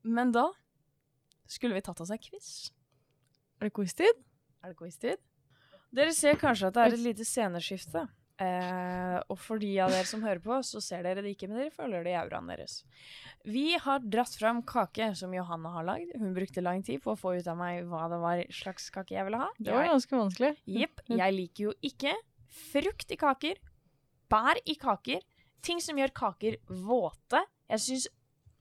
[0.04, 0.50] Men da
[1.48, 2.72] skulle vi tatt oss en quiz.
[3.60, 4.22] Er det quiz-tid?
[4.62, 5.24] Er det quiz-tid?
[5.96, 8.04] Dere ser kanskje at det er et lite sceneskifte.
[8.36, 11.62] Eh, og for de av dere som hører på, så ser dere det ikke, men
[11.62, 12.82] dere føler det i auraen deres.
[13.48, 16.12] Vi har dratt fram kake som Johanna har lagd.
[16.20, 19.16] Hun brukte lang tid på å få ut av meg hva det var slags kake
[19.16, 19.48] jeg ville ha.
[19.56, 20.52] Det var ganske vanskelig.
[20.68, 21.06] Jepp.
[21.08, 22.12] Jeg liker jo ikke
[22.74, 23.64] frukt i kaker,
[24.32, 25.24] bær i kaker,
[25.66, 27.44] ting som gjør kaker våte.
[27.72, 28.12] Jeg syns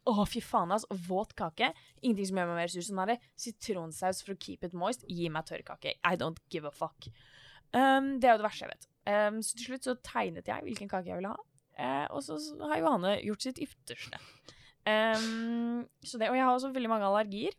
[0.04, 0.92] Å, fy faen, altså.
[1.08, 1.70] Våt kake.
[2.02, 2.84] Ingenting som gjør meg mer sur.
[2.84, 3.14] Sånn det.
[3.40, 5.06] sitronsaus for å keep it moist.
[5.08, 5.94] Gi meg tørrkake.
[6.04, 7.08] I don't give a fuck.
[7.72, 8.84] Um, det er jo det verste jeg vet.
[9.04, 11.40] Um, så til slutt så tegnet jeg hvilken kake jeg ville ha.
[11.76, 14.20] uh, og så så har Johanne gjort sitt ytterste.
[14.84, 17.52] Um, så det, og jeg har også veldig mange allergier.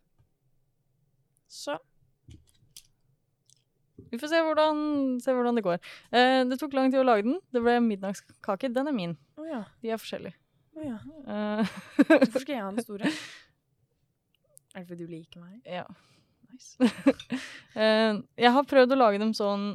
[1.50, 1.78] Så
[4.10, 4.80] Vi får se hvordan,
[5.22, 5.78] se hvordan det går.
[6.14, 7.38] Uh, det tok lang tid å lage den.
[7.52, 8.70] Det ble middagskake.
[8.74, 9.16] Den er min.
[9.38, 9.64] Oh, ja.
[9.82, 10.36] De er forskjellige.
[10.76, 10.98] Oh, ja.
[11.26, 13.10] uh, Hvorfor skal jeg ha den store?
[14.76, 15.60] Er det fordi du liker meg?
[15.64, 15.86] ja.
[16.52, 16.76] Nice.
[16.78, 19.70] uh, jeg har prøvd å lage dem sånn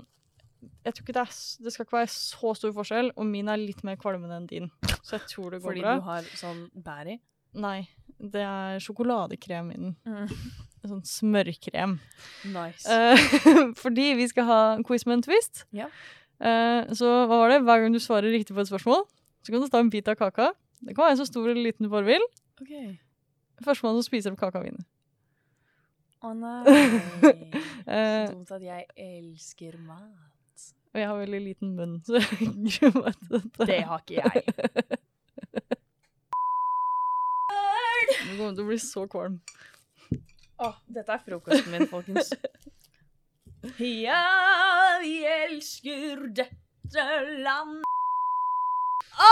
[0.86, 3.60] Jeg tror ikke det, er, det skal ikke være så stor forskjell, og min er
[3.62, 4.72] litt mer kvalmende enn din.
[5.02, 5.96] Så jeg tror det går Fordi bra.
[5.98, 7.18] du har sånn bær i?
[7.62, 7.80] Nei,
[8.22, 9.96] det er sjokoladekrem i den.
[10.08, 10.30] Mm.
[10.88, 11.98] Sånn smørkrem.
[12.54, 12.86] Nice.
[12.90, 15.66] Uh, fordi vi skal ha quiz med en twist.
[15.76, 15.90] Ja.
[16.42, 17.60] Uh, så hva var det?
[17.68, 19.04] Hver gang du svarer riktig på et spørsmål,
[19.46, 20.52] så kan du ta en bit av kaka.
[20.82, 22.24] Det kan være så stor eller liten du bare vil.
[22.62, 22.96] Okay.
[23.62, 24.86] Førstemann som spiser opp kaka, vinner.
[26.22, 26.62] Å nei.
[27.92, 30.31] Eh, Så dumt at jeg elsker mat.
[30.92, 33.68] Og jeg har veldig liten munn, så jeg gruer meg til dette.
[33.70, 34.44] Det har ikke jeg.
[38.12, 39.36] Du kommer til å bli så kvalm.
[40.62, 42.34] Å, dette er frokosten min, folkens.
[43.78, 47.04] Ja, vi elsker dette
[47.46, 47.84] land.
[49.22, 49.30] Å,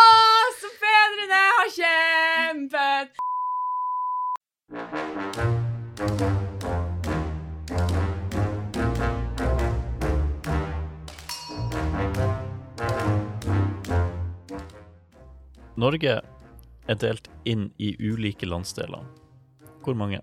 [0.59, 3.17] så fedrene har kjempet!
[15.79, 16.17] Norge
[16.89, 19.05] er delt inn i ulike landsdeler.
[19.85, 20.19] Hvor mange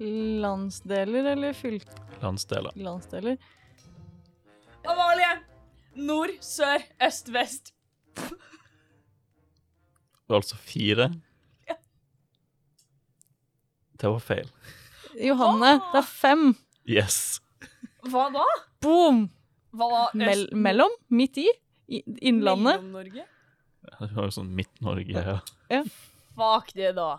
[0.00, 1.86] Landsdeler eller fylk...
[2.20, 2.74] landsdeler?
[2.76, 3.36] Landsdeler?
[4.84, 5.28] Amalie!
[5.96, 7.70] Nord, sør, øst, vest.
[8.16, 8.34] Det
[10.28, 11.06] var altså fire.
[13.96, 14.50] Det var feil.
[15.22, 16.44] Johanne, det er fem.
[16.90, 17.38] Yes.
[18.10, 18.44] Hva da?
[18.84, 19.28] Boom!
[19.72, 20.02] Hva da?
[20.20, 20.92] Mell mellom?
[21.08, 21.46] Midt i?
[21.88, 22.82] I Innlandet?
[22.82, 23.24] Mellom-Norge?
[23.86, 25.14] Du har jo sånn Midt-Norge.
[25.14, 25.38] Ja.
[25.72, 25.82] ja.
[26.36, 27.16] Fuck det, da.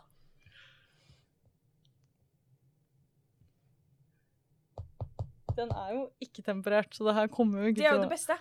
[5.57, 7.97] Den er jo ikke temperert, så det her kommer jo ikke til å Det er
[7.97, 8.35] jo det beste.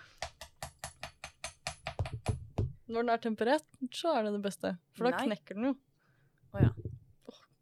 [2.87, 4.75] Når den er temperert, så er det det beste.
[4.97, 5.25] For da Nei.
[5.31, 5.77] knekker den jo.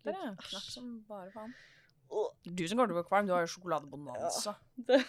[0.04, 1.54] Der er en knakk som bare faen.
[2.44, 4.56] Du som kommer til å bli kvalm, du har jo sjokoladebonanza.
[4.76, 5.04] Det-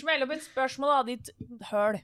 [0.00, 1.30] Smell opp et spørsmål, da, ditt
[1.70, 1.98] høl.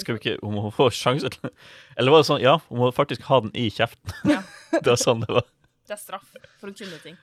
[0.00, 1.50] Skal vi ikke Hun må få sjanse til
[1.96, 4.12] Eller var det sånn Ja, hun må faktisk ha den i kjeften.
[4.28, 4.40] Ja.
[4.82, 5.46] det var sånn det var.
[5.88, 6.28] Det er straff
[6.60, 7.16] for å kunne ting.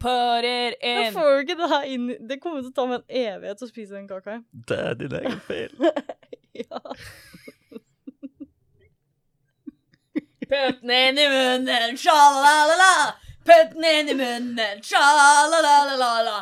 [0.00, 1.12] Put it Jeg in.
[1.12, 3.68] får jo ikke det her inn Det kommer til å ta meg en evighet å
[3.68, 4.38] spise den kaka.
[4.52, 5.74] Det er din egen feil.
[6.60, 6.80] Ja.
[10.50, 13.14] Putt den inn i munnen, sjalalala.
[13.46, 16.40] Putt den inn i munnen, sjalalala.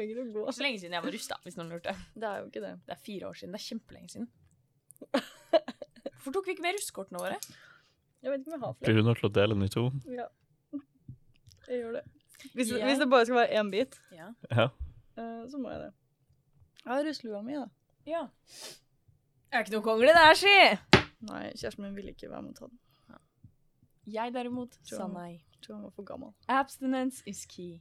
[0.00, 0.44] Ikke å gå.
[0.52, 1.92] Så lenge siden jeg var rusta, hvis noen lurte.
[2.14, 2.72] Det er jo ikke det.
[2.86, 3.52] Det er fire år siden.
[3.52, 4.28] Det er kjempelenge siden.
[5.12, 7.38] Hvorfor tok vi ikke med russekortene våre?
[8.22, 9.72] Jeg vet ikke om jeg har Blir Hun du nødt til å dele den i
[9.74, 9.84] to?
[10.06, 10.26] Ja.
[11.68, 12.02] Jeg gjør det.
[12.54, 14.28] Hvis, Jeg- hvis det bare skal være én bit, Ja.
[14.50, 14.68] Ja.
[15.16, 15.92] eh, så må jeg det.
[16.84, 17.66] Jeg har russelua mi, da.
[18.06, 18.26] ja.
[18.46, 20.78] Det er ikke noe kongle der, si!
[21.28, 22.78] Nei, kjæresten min ville ikke være med og ta den.
[24.06, 25.44] Jeg derimot sa nei.
[25.62, 26.32] Tror han var for gammel.
[26.48, 27.78] Abstinence is key.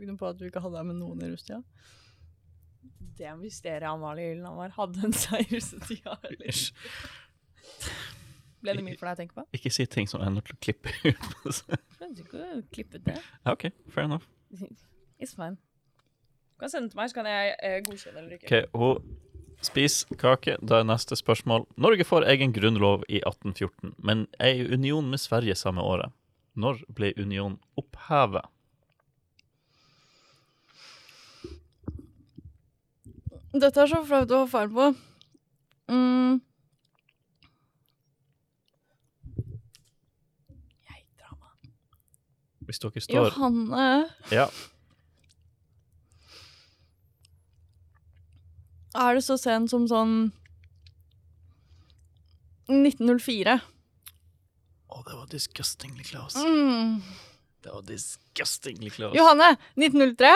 [0.00, 1.58] Tror noe på at du ikke hadde deg med noen i russetida.
[3.20, 6.46] Det mysteriet Amalie var, hadde en eller?
[6.48, 6.70] Ish.
[8.64, 9.44] Ble det mye for deg å tenke på?
[9.58, 11.26] Ikke si ting som er nødt til å klippe ut.
[11.52, 13.18] Skjønner ikke å klippe det.
[13.52, 14.24] OK, fair enough.
[15.20, 15.58] It's fine.
[16.56, 18.62] Du kan sende den til meg, så kan jeg eh, godkjenne eller ikke.
[18.72, 20.54] Ok, hun spiser kake.
[20.64, 21.66] Da er neste spørsmål.
[21.76, 26.16] Norge får egen grunnlov i 1814, men er i union med Sverige samme året.
[26.56, 28.48] Når ble union opphevet?
[33.52, 34.84] Dette er så flaut å ha feil på.
[35.90, 36.36] Mm,
[40.86, 41.98] Geitdrama drama.
[42.68, 43.88] Hvis dere står Johanne
[44.30, 44.46] Ja,
[48.94, 50.14] Er det så sent som sånn
[52.70, 53.58] 1904?
[54.90, 56.38] Å, det var disgustingly close.
[56.38, 56.98] Mm.
[57.62, 59.14] Det var disgustingly close.
[59.14, 59.52] Johanne!
[59.78, 60.32] 1903?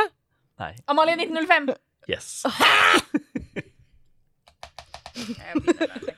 [0.63, 0.71] Nei.
[0.91, 1.75] Amalie 1905!
[2.09, 2.45] Yes.
[5.15, 6.15] Jeg allerede.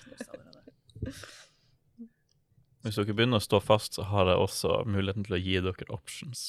[2.86, 5.86] Hvis dere begynner å stå fast, så har jeg også muligheten til å gi dere
[5.94, 6.40] options.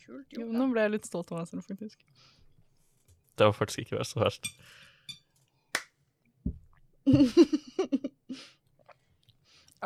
[0.00, 1.98] Kult Jo, nå ble jeg litt stolt av meg selv, faktisk.
[3.36, 4.44] Det var faktisk ikke så verst.
[7.04, 7.12] Det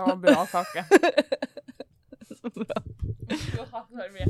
[0.07, 0.83] var bra kake.
[2.41, 2.79] Så bra.
[3.29, 4.27] Du har så mye.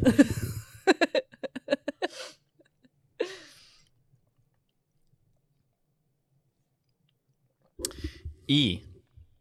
[8.50, 8.82] I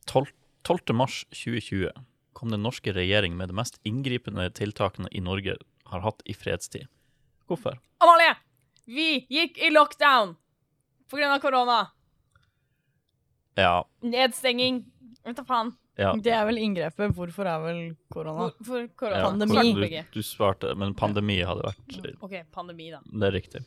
[0.05, 0.29] 12.
[0.67, 0.93] 12.
[0.93, 1.89] mars 2020
[2.37, 5.55] kom den norske regjering med de mest inngripende tiltakene i Norge
[5.89, 6.85] har hatt i fredstid.
[7.49, 7.79] Hvorfor?
[8.05, 8.35] Amalie!
[8.89, 10.35] Vi gikk i lockdown
[11.09, 11.79] på grunn av korona.
[13.57, 14.83] Ja, Nedstenging.
[15.25, 15.73] Vet da faen.
[15.99, 16.13] ja.
[16.15, 17.11] Det er vel inngrepet.
[17.17, 17.81] Hvorfor er vel
[18.13, 18.51] korona?
[18.65, 19.17] For, korona.
[19.19, 19.25] ja.
[19.25, 19.73] Pandemi.
[20.13, 23.01] Du, du svarte, men pandemi hadde vært OK, pandemi, da.
[23.09, 23.65] Det er riktig.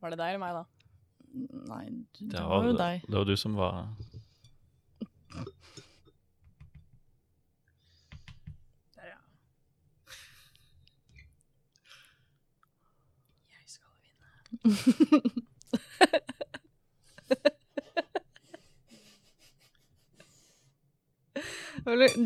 [0.00, 0.64] Var det deg eller meg, da?
[1.70, 1.82] Nei,
[2.20, 3.02] det, Det var jo deg.
[3.08, 3.82] det var du som var
[8.96, 9.18] Der, ja.
[13.54, 14.28] Jeg skal vinne.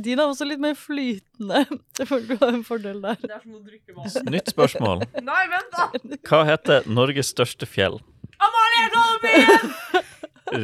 [0.04, 1.60] Din er også litt mer flytende.
[1.98, 3.16] Jeg føler du har en fordel der.
[3.22, 4.10] Det er som å drikke vann.
[4.34, 5.04] Nytt spørsmål.
[5.22, 5.84] Nei, vent, da!
[6.26, 8.00] Hva heter Norges største fjell?
[8.42, 9.34] Amalie, Dolby!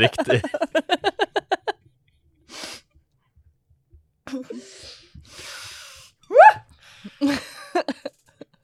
[0.01, 0.41] Riktig.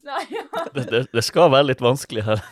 [0.06, 0.65] Nei, ja.
[0.76, 2.42] Det, det, det skal være litt vanskelig her.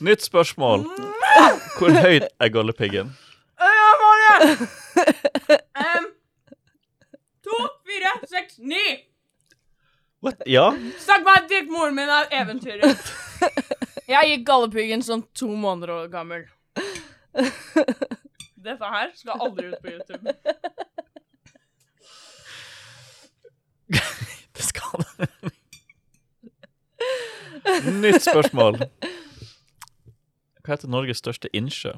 [0.00, 0.86] Nytt spørsmål.
[1.78, 2.52] Hvor høyt er
[3.60, 4.54] Amalie!
[5.82, 6.06] Em,
[7.44, 8.86] to, fire, seks, ni!
[10.22, 10.40] What?
[10.46, 10.70] Ja?
[11.02, 13.12] Snakk meg til moren min av eventyret.
[14.10, 16.46] Jeg gikk gallepiggen som to måneder gammel.
[18.60, 20.34] Dette her skal aldri ut på YouTube.
[24.56, 25.28] Det skal det.
[28.00, 28.78] Nytt spørsmål.
[30.64, 31.92] Hva heter Norges største innsjø?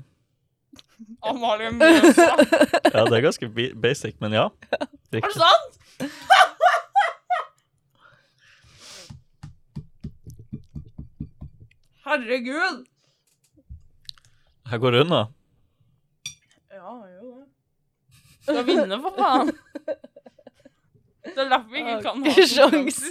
[1.27, 2.29] Amalie Mjøsa.
[2.95, 4.45] Ja, det er ganske bi- basic, men ja.
[4.73, 5.33] Er det Riktig.
[5.43, 5.81] sant?
[12.05, 12.85] Herregud.
[14.71, 15.21] Her går unna.
[16.73, 17.49] Ja, jo det.
[18.43, 19.53] Skal vinne, for faen.
[21.23, 23.03] Det er derfor vi ikke Har kan ikke ha sjans.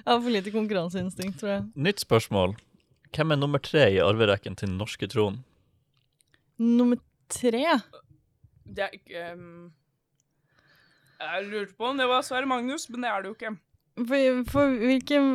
[0.00, 1.64] Jeg har for lite konkurranseinstinkt, tror jeg.
[1.74, 2.56] Nytt spørsmål.
[3.14, 5.42] Hvem er nummer tre i arverekken til den norske tronen?
[6.60, 7.00] Nummer
[7.32, 7.64] tre.
[8.64, 9.72] Det er ikke um,
[11.20, 13.56] Jeg lurte på om det var Sverre Magnus, men det er det jo ikke.
[13.98, 15.26] For, for hvilken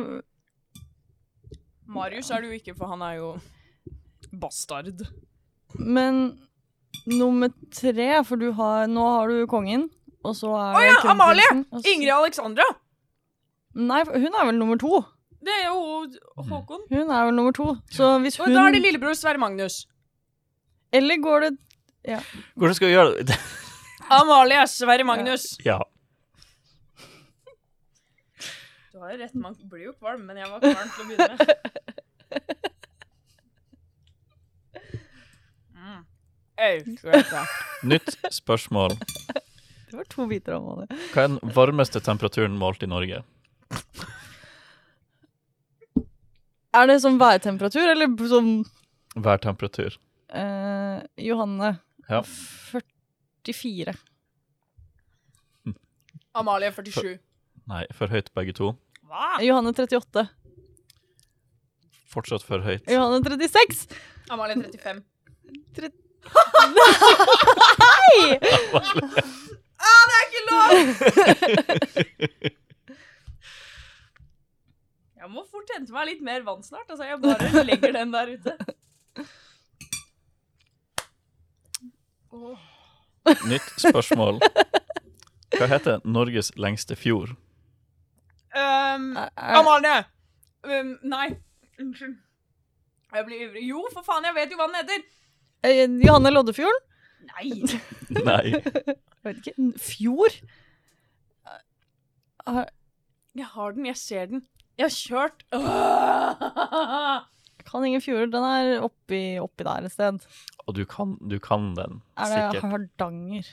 [1.86, 3.28] Marius er det jo ikke, for han er jo
[4.40, 5.04] bastard.
[5.78, 6.38] Men
[7.06, 9.88] nummer tre, for du har Nå har du kongen,
[10.24, 11.52] og så er Å oh, ja, Amalie!
[11.84, 12.66] Ingrid Alexandra!
[13.76, 15.02] Nei, hun er vel nummer to.
[15.46, 16.06] Det er jo
[16.48, 16.86] Håkon.
[16.90, 17.74] Hun er vel nummer to.
[17.92, 19.84] Så hvis Og da er det lillebror Sverre Magnus.
[20.96, 21.52] Eller går det
[22.54, 23.36] Hvordan skal vi gjøre det?
[24.10, 25.58] Amalie er Sverre Magnus.
[25.64, 25.80] Ja.
[28.92, 31.36] Du har jo rett, man blir jo kvalm, men jeg var kvalm til å begynne
[31.36, 31.48] med.
[35.76, 36.04] Mm.
[37.92, 38.96] Nytt spørsmål.
[39.90, 40.94] Det var to biter av målet.
[41.12, 43.20] Hva er den varmeste temperaturen målt i Norge?
[46.76, 48.50] Er det sånn værtemperatur, eller sånn
[49.16, 49.96] Værtemperatur.
[50.28, 51.70] eh, Johanne?
[52.10, 52.20] Ja.
[53.46, 53.94] 44.
[56.36, 57.16] Amalie 47.
[57.70, 58.74] Nei, for høyt begge to.
[59.06, 59.38] Hva?
[59.42, 60.26] Johanne 38.
[62.12, 62.84] Fortsatt for høyt.
[62.90, 63.86] Johanne 36.
[64.30, 65.02] Amalie 35.
[67.82, 68.20] Nei!
[69.86, 70.72] Ah, det er ikke lov!
[75.26, 76.86] Jeg må fort hente meg litt mer vann snart.
[76.86, 78.52] Altså, jeg bare legger den der ute.
[83.50, 84.38] Nytt spørsmål.
[85.56, 87.34] Hva heter Norges lengste fjord?
[88.54, 90.04] Um, Amalie!
[90.62, 91.26] Um, nei,
[91.82, 92.14] unnskyld.
[93.16, 93.66] Jeg blir ivrig.
[93.66, 95.04] Jo, for faen, jeg vet jo hva den heter!
[95.66, 96.82] eh, Johanne Loddefjorden?
[97.34, 97.50] Nei!
[98.30, 98.44] Nei.
[98.54, 99.70] Jeg vet ikke.
[99.90, 100.38] Fjord?
[102.46, 104.46] Jeg har den, jeg ser den.
[104.76, 107.24] Jeg har kjørt Åh!
[107.66, 108.28] Kan ingen fjorder.
[108.30, 110.20] Den er oppi, oppi der et sted.
[110.68, 112.70] Og du kan, du kan den, Er det sikkert.
[112.70, 113.48] Hardanger?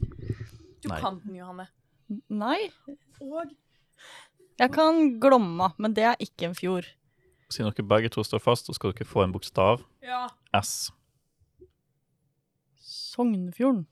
[0.00, 1.00] Du Nei.
[1.02, 1.66] kan den, Johanne.
[2.32, 2.70] Nei.
[3.20, 3.52] Og
[4.60, 6.88] Jeg kan Glomma, men det er ikke en fjord.
[7.52, 9.84] Siden dere begge to står fast, så skal dere få en bokstav.
[10.00, 10.22] Ja.
[10.56, 10.88] S.
[12.80, 13.84] Sognefjorden.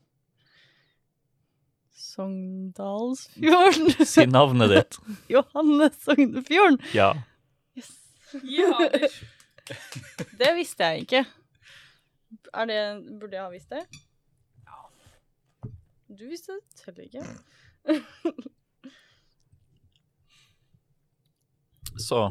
[2.09, 3.91] Sogndalsfjorden.
[4.13, 4.97] Si navnet ditt.
[5.35, 6.79] Johanne Sognefjorden.
[6.93, 7.11] Ja.
[8.43, 8.73] ja.
[10.39, 11.21] Det visste jeg ikke.
[12.53, 12.79] Er det
[13.19, 13.83] Burde jeg ha visst det?
[14.65, 14.79] Ja.
[16.09, 17.23] Du visste det heller ikke.
[21.99, 22.23] Så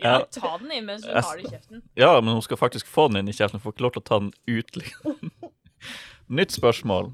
[0.00, 1.82] Ja, Ta den inn mens du tar har det i kjeften.
[1.98, 3.58] ja, men hun skal faktisk få den inn i kjeften.
[3.58, 4.76] Hun får ikke lov til å ta den ut.
[4.78, 5.30] liksom.
[6.28, 7.10] Nytt spørsmål.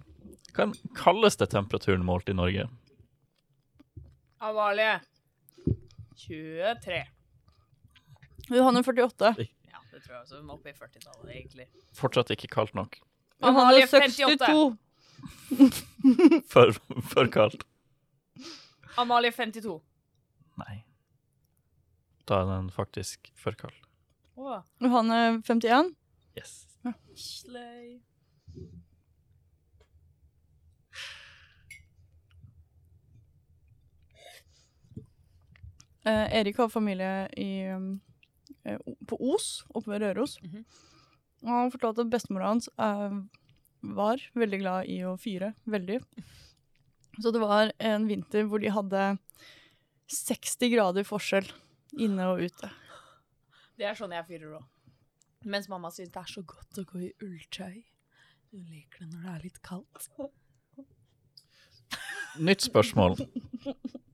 [0.55, 2.69] Hva kalles det temperaturen målt i Norge?
[4.45, 5.01] Amalie.
[6.17, 7.01] 23.
[8.55, 9.35] Johanne 48.
[9.39, 10.37] Ja, det tror jeg også.
[10.37, 11.67] Vi må opp i 40-tallet, egentlig.
[11.97, 13.01] Fortsatt ikke kaldt nok.
[13.43, 14.79] Amalie Johanne 58.
[15.51, 16.45] 62.
[16.53, 16.73] For,
[17.11, 17.65] for kaldt.
[19.01, 19.81] Amalie 52.
[20.61, 20.77] Nei.
[22.29, 23.75] Da er den faktisk for kald.
[24.39, 24.63] Åh.
[24.83, 25.95] Johanne 51.
[26.39, 26.55] Yes.
[27.19, 27.99] Slay.
[36.05, 38.01] Eh, Erik har familie i, um,
[38.65, 38.79] eh,
[39.09, 40.37] på Os, oppe ved Røros.
[40.43, 40.65] Mhm.
[41.45, 43.17] Og han fortalte at bestemora hans eh,
[43.95, 45.55] var veldig glad i å fyre.
[45.69, 46.01] Veldig.
[47.21, 49.19] Så det var en vinter hvor de hadde
[50.11, 51.49] 60 grader forskjell
[52.01, 52.71] inne og ute.
[53.79, 54.65] Det er sånn jeg fyrer òg.
[55.45, 57.85] Mens mamma syns det er så godt å gå i ulltøy.
[58.51, 60.09] Du liker det når det er litt kaldt.
[62.41, 63.21] Nytt spørsmål.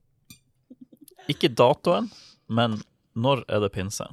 [1.29, 2.09] Ikke datoen,
[2.49, 2.79] men
[3.15, 4.07] når er det pinse?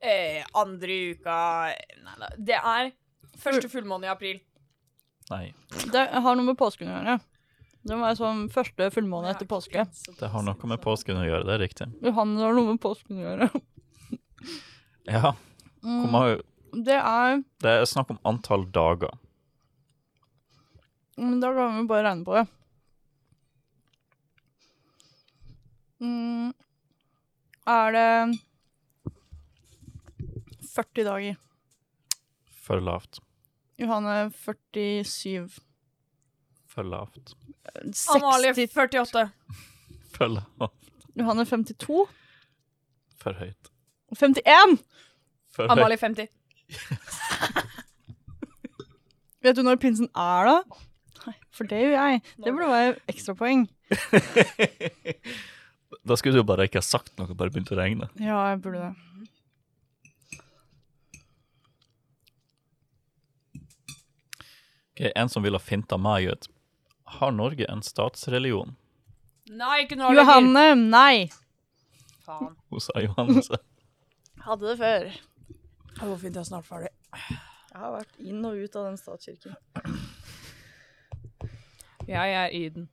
[0.00, 1.36] Eh, andre uka
[2.04, 2.28] Nei da.
[2.38, 2.92] Det er
[3.38, 4.38] første fullmåne i april.
[5.30, 5.52] Nei,
[5.92, 7.18] Det har noe med påsken å gjøre.
[7.88, 9.84] Det var sånn første fullmåne etter påske.
[10.18, 11.88] det har noe med påsken å gjøre, det er riktig.
[12.14, 13.50] Han har noe med påsken å gjøre.
[15.08, 15.34] Ja,
[15.78, 16.40] Mm, hvor mange,
[16.84, 19.12] det er det er snakk om antall dager.
[21.16, 22.42] Men da kan vi bare regne på det.
[26.00, 26.52] Mm,
[27.66, 28.38] er det
[30.74, 31.34] 40 dager?
[32.64, 33.18] For lavt.
[33.78, 35.48] Johanne 47.
[36.66, 37.34] For lavt.
[37.84, 38.08] 60.
[38.14, 39.30] Amalie 48.
[40.14, 40.72] For lavt.
[41.18, 42.06] Johanne 52.
[43.18, 43.70] For høyt.
[44.14, 44.78] 51!
[45.54, 45.72] For høyt.
[45.72, 46.28] Amalie 50.
[49.42, 50.56] Vet du når pinsen er, da?
[51.26, 52.20] Nei, for det gjør jeg.
[52.44, 53.66] Det burde være ekstrapoeng.
[56.06, 58.08] Da skulle du jo bare ikke ha sagt noe, bare begynt å regne.
[58.20, 58.94] Ja, jeg burde det.
[64.98, 66.48] Ok, en som ville ha finta meg ut.
[67.18, 68.76] Har Norge en statsreligion?
[69.48, 70.18] Nei, ikke Norge.
[70.20, 71.28] Johanne, nei!
[72.26, 72.56] Faen.
[72.68, 73.48] Hun sa Johannes.
[74.44, 75.08] Hadde det før.
[75.98, 76.90] Hvor fint, jeg er snart ferdig.
[77.14, 79.56] Jeg har vært inn og ut av den statskirken.
[82.08, 82.88] Jeg er i den.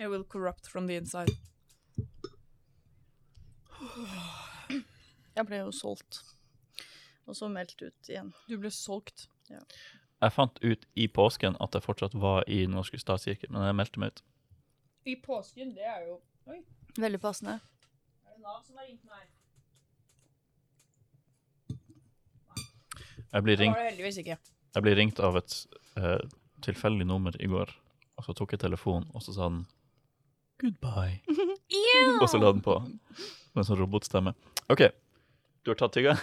[0.00, 1.30] I will corrupt from the inside.
[5.34, 6.20] Jeg ble jo solgt.
[7.26, 8.32] Og så meldt ut igjen.
[8.48, 9.26] Du ble solgt.
[9.50, 13.76] Jeg fant ut i påsken at jeg fortsatt var i Den norske statskirke, men jeg
[13.76, 14.22] meldte meg ut.
[15.04, 16.18] I påsken, det er jo
[16.48, 16.58] Oi,
[17.00, 17.58] Veldig passende.
[18.24, 19.28] er det Nav som har ringt meg?
[23.34, 24.36] Jeg blir Det ringt, var det heldigvis ikke.
[24.74, 25.54] jeg blir ringt av et
[25.98, 26.20] uh,
[26.62, 27.72] tilfeldig nummer i går,
[28.16, 29.64] og så tok jeg telefonen, og så sa den
[30.62, 31.20] goodbye.
[32.22, 34.32] Og så la den på med en sånn robotstemme.
[34.72, 34.82] OK,
[35.64, 36.16] du har tatt tygga.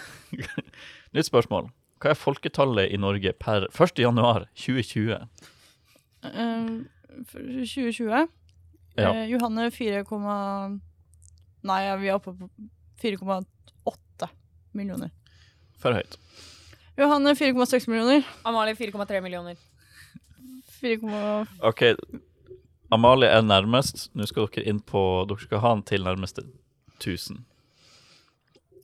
[1.14, 1.70] Nytt spørsmål.
[2.02, 4.00] Hva er folketallet i Norge per 1.
[4.02, 5.22] januar 2020?
[6.26, 6.72] Eh,
[7.30, 8.28] 2020
[8.98, 9.12] Ja.
[9.12, 10.02] eh, Johanne 4,
[11.62, 12.48] Nei, vi er oppe på
[13.02, 14.28] 4,8
[14.74, 15.12] millioner.
[15.78, 16.16] For høyt.
[16.98, 18.26] Johanne 4,6 millioner.
[18.44, 19.56] Amalie 4,3 millioner.
[20.82, 21.82] 4,5 OK,
[22.92, 24.10] Amalie er nærmest.
[24.14, 26.44] Nå skal dere inn på Dere skal ha den til nærmeste
[27.00, 27.38] 1000.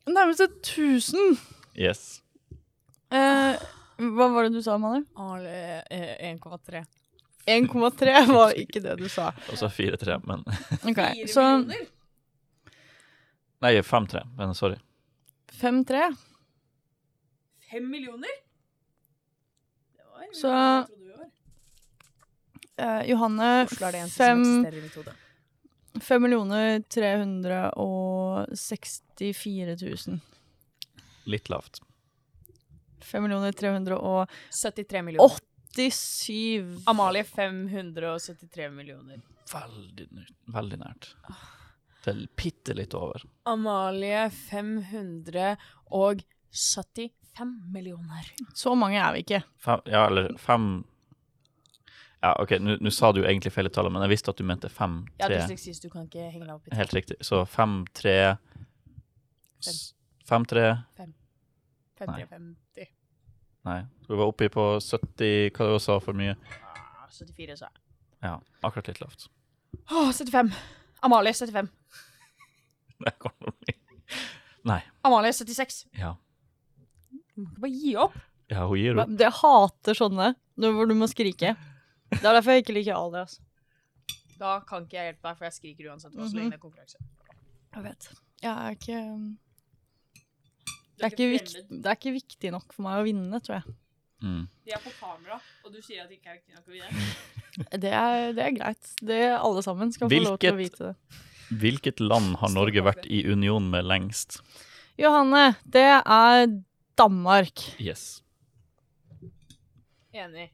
[0.09, 1.37] Nærmeste 1000!
[1.77, 2.23] Yes.
[3.13, 3.59] Eh,
[3.99, 5.05] hva var det du sa, Amalie?
[5.17, 6.81] Amalie eh, 1,3.
[7.49, 9.31] 1,3 var ikke det du sa.
[9.53, 10.43] Og så 4-3, men
[10.91, 11.01] Ok,
[11.33, 11.45] Så
[13.59, 14.77] Nei, 5-3, men sorry.
[15.59, 16.05] 5-3.
[17.73, 18.35] 5 millioner?
[19.97, 21.31] Det var jo Så- jeg trodde vi var.
[22.79, 25.13] Eh, Johanne Oslo er det eneste som 5 eksisterer i mitt hode.
[25.99, 26.23] 5
[26.95, 29.75] 364
[30.07, 30.21] 000.
[31.25, 31.83] Litt lavt.
[33.03, 33.53] 5 millioner
[35.77, 39.21] 87 Amalie 573 millioner.
[39.53, 40.09] Veldig,
[40.55, 41.17] veldig nært.
[42.09, 43.23] Er bitte litt over.
[43.49, 45.57] Amalie 575
[47.73, 48.33] millioner.
[48.55, 49.43] Så mange er vi ikke.
[49.61, 50.85] Fem, ja, eller fem
[52.23, 54.45] Ja, OK, nå sa du jo egentlig feil i tallet, men jeg visste at du
[54.45, 55.37] mente fem, Ja, tre.
[55.39, 56.79] dysleksist, du kan ikke henge deg opp i det.
[56.81, 57.17] Helt riktig.
[57.23, 58.17] Så fem, tre
[59.63, 59.95] s-
[60.27, 60.65] Fem, tre
[61.99, 62.87] 53,
[63.65, 63.83] Nei.
[64.07, 66.35] Du var oppe på 70 Hva du sa for mye?
[66.63, 67.83] ah, 74 sa jeg.
[68.23, 69.29] Ja, akkurat litt lavt.
[69.91, 70.53] Åh, 75.
[71.03, 71.69] Amalie 75.
[73.05, 73.75] Det kan det bli.
[74.65, 74.81] Nei.
[75.05, 75.85] Amalie 76.
[75.99, 76.15] Ja.
[77.11, 78.17] Du må ikke bare gi opp.
[78.51, 79.09] Ja, hun gir opp.
[79.21, 81.57] Jeg hater sånne hvor du må skrike.
[82.11, 83.39] Det er derfor jeg ikke liker alias.
[84.39, 86.63] Da kan ikke jeg hjelpe deg, for jeg skriker uansett hva, så lenge det er
[86.63, 87.03] konkurranse.
[87.75, 88.09] Jeg vet.
[88.43, 89.01] Jeg er ikke
[90.99, 93.75] det er, ikke viktig, det er ikke viktig nok for meg å vinne, tror jeg.
[94.19, 94.45] Mm.
[94.67, 97.09] De er på kamera, og du sier at det ikke er viktig nok å vinne.
[97.59, 98.91] Det er, det er greit.
[99.03, 101.17] Det Alle sammen skal få lov til å vite det.
[101.59, 104.37] Hvilket land har Norge vært i union med lengst?
[105.01, 106.47] Johanne, det er
[107.01, 107.65] Danmark.
[107.83, 108.21] Yes.
[110.15, 110.53] Enig.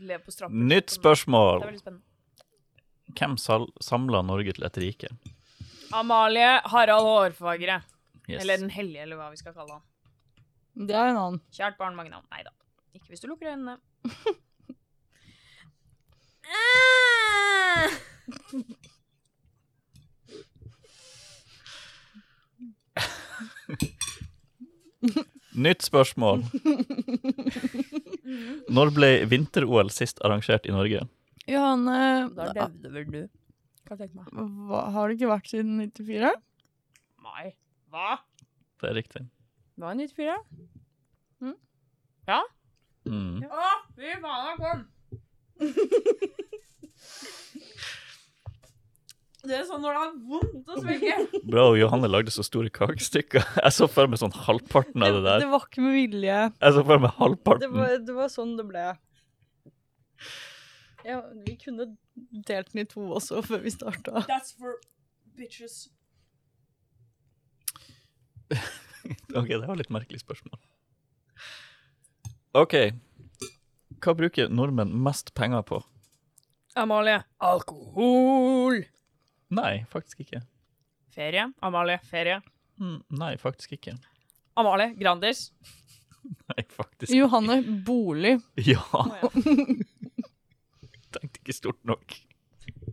[0.00, 0.66] lever på straffen.
[0.70, 1.60] Nytt spørsmål.
[1.60, 2.10] Det er veldig spennende.
[3.14, 3.36] Hvem
[3.84, 5.10] samla Norge til et rike?
[5.94, 7.82] Amalie Harald Hårfagre.
[8.24, 8.40] Yes.
[8.40, 9.84] Eller Den hellige, eller hva vi skal kalle han.
[10.88, 11.42] Det er en annen.
[11.54, 12.24] Kjært barn, mange navn.
[12.32, 12.53] Nei da.
[13.14, 13.76] Hvis du lukker øynene.
[25.54, 26.42] Nytt spørsmål.
[28.74, 31.04] Når ble vinter-OL sist arrangert i Norge?
[31.46, 31.94] Johanne
[32.34, 33.20] Da levde vel du.
[33.86, 34.26] Hva tenker tenke meg.
[34.66, 36.34] hva, Har det ikke vært siden 94?
[37.28, 37.46] Nei.
[37.94, 38.18] Hva?
[38.82, 39.22] Det er riktig.
[39.78, 40.34] Det var 94?
[41.46, 41.54] Mm.
[43.04, 44.84] Å, fy faen, han kom!
[49.44, 51.16] Det er sånn når det er vondt å svelge.
[51.44, 53.44] Bra, og Johanne lagde så store kakestykker.
[53.66, 55.42] Jeg så for meg sånn halvparten av det der.
[55.42, 55.50] Det der.
[55.52, 56.38] var ikke med vilje.
[56.62, 57.74] Jeg så for meg Det halvparten.
[57.76, 58.86] var, det var sånn det ble.
[61.04, 61.90] Ja, vi kunne
[62.48, 64.24] delt den i to også før vi starta.
[64.30, 64.80] That's for
[65.36, 65.82] bitches.
[69.36, 70.56] Ok, det var litt merkelig spørsmål.
[72.54, 72.74] OK.
[74.04, 75.80] Hva bruker nordmenn mest penger på?
[76.78, 77.20] Amalie.
[77.42, 78.82] Alkohol.
[79.54, 80.42] Nei, faktisk ikke.
[81.14, 81.48] Ferie.
[81.62, 81.98] Amalie.
[82.10, 82.40] Ferie.
[82.80, 83.94] Mm, Nei, faktisk ikke.
[84.58, 84.92] Amalie.
[84.98, 85.48] Grandis.
[86.50, 87.20] Nei, faktisk ikke.
[87.22, 88.36] Johanne, bolig.
[88.70, 88.82] Ja.
[88.92, 89.30] Oh, ja.
[91.14, 92.16] Tenkte ikke stort nok.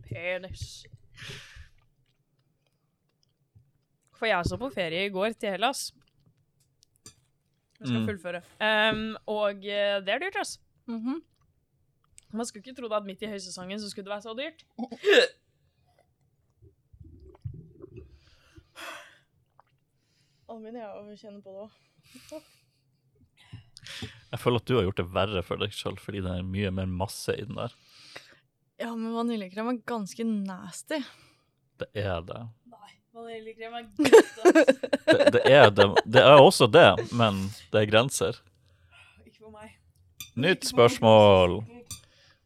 [0.06, 0.84] Penis.
[4.14, 5.88] For jeg så på ferie i går til Hellas.
[7.82, 8.08] Jeg skal Mm.
[8.08, 8.40] fullføre.
[8.62, 10.60] Um, og eh, det er dyrt, altså.
[10.86, 11.20] Mm -hmm.
[12.32, 14.64] Man skulle ikke tro det at midt i høysesongen så skulle det være så dyrt.
[20.48, 21.70] Alle mine er å kjenne på det òg.
[24.32, 26.70] Jeg føler at du har gjort det verre for deg sjøl, fordi det er mye
[26.74, 27.74] mer masse i den der.
[28.80, 30.98] Ja, men vaniljekrem er ganske nasty.
[31.80, 32.40] Det er det.
[33.12, 34.00] Vaniljekrem er godt.
[35.06, 35.86] Det, det er det.
[36.14, 37.42] Det er også det, men
[37.72, 38.38] det er grenser.
[39.26, 39.74] Ikke for meg.
[40.40, 41.58] Nytt spørsmål.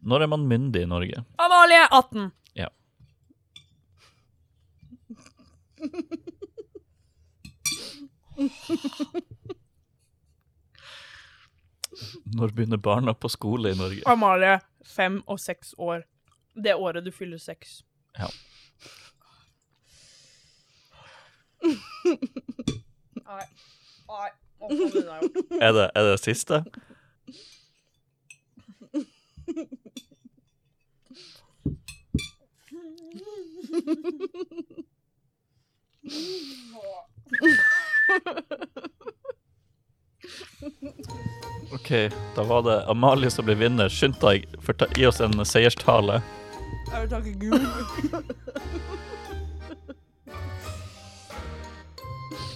[0.06, 1.22] Når er man myndig i Norge?
[1.42, 2.30] Amalie 18.
[2.58, 2.66] Ja.
[12.36, 14.02] Når begynner barna på skole i Norge?
[14.10, 16.02] Amalie fem og seks år.
[16.56, 17.78] Det året du fyller seks.
[18.18, 18.28] Ja.
[23.26, 23.44] Nei.
[24.08, 24.30] Nei.
[25.60, 25.90] Er det?
[25.94, 26.64] Er det, det siste?
[41.72, 43.88] OK, da var det Amalie som ble vinner.
[43.92, 44.46] Skynd deg,
[44.96, 46.22] gi oss en seierstale.
[46.86, 47.60] Jeg vil takke Gud.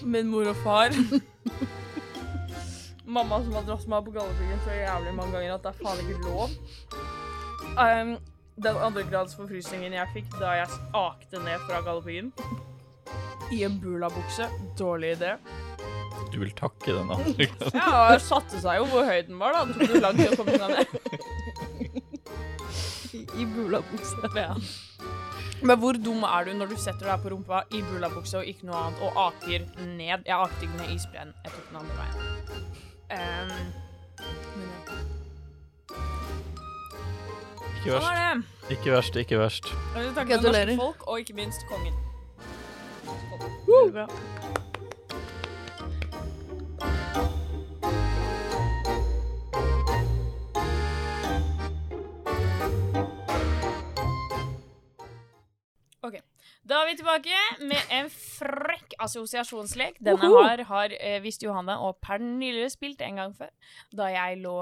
[0.03, 0.91] Min mor og far.
[3.11, 6.01] Mamma som har dratt meg på Galdhøpiggen så jævlig mange ganger at det er faen
[6.05, 6.49] ikke lov.
[7.75, 8.11] Um,
[8.61, 12.29] den andregradsforfrysningen jeg fikk da jeg akte ned fra Galdhøpiggen
[13.51, 14.47] i en bulabukse,
[14.79, 15.31] dårlig idé.
[16.31, 17.47] Du vil takke den andre.
[17.75, 19.61] Ja, og satte seg jo hvor høy den var, da.
[19.67, 20.87] Det tok jo lang tid å komme seg ned.
[23.11, 24.23] I, i bulabukse.
[24.39, 24.55] Ja.
[25.63, 28.69] Men hvor dum er du når du setter deg på rumpa i bulabukse og ikke
[28.69, 30.25] noe annet, og aker ned?
[30.27, 31.35] Jeg akte ikke ned isbreen.
[31.45, 32.17] Jeg tok den andre veien.
[33.11, 33.51] Um.
[37.81, 38.09] Ikke verst.
[38.09, 38.43] Sånn.
[38.71, 39.71] Ikke verst, ikke verst.
[39.95, 40.75] Gratulerer.
[40.75, 41.97] norske folk, og ikke minst kongen.
[43.69, 44.60] Veldig bra.
[56.91, 60.01] Er vi tilbake med en frekk assosiasjonslek.
[60.03, 63.51] Denne har, har eh, visst Johanne og Pernille spilt en gang før,
[63.95, 64.57] da jeg lå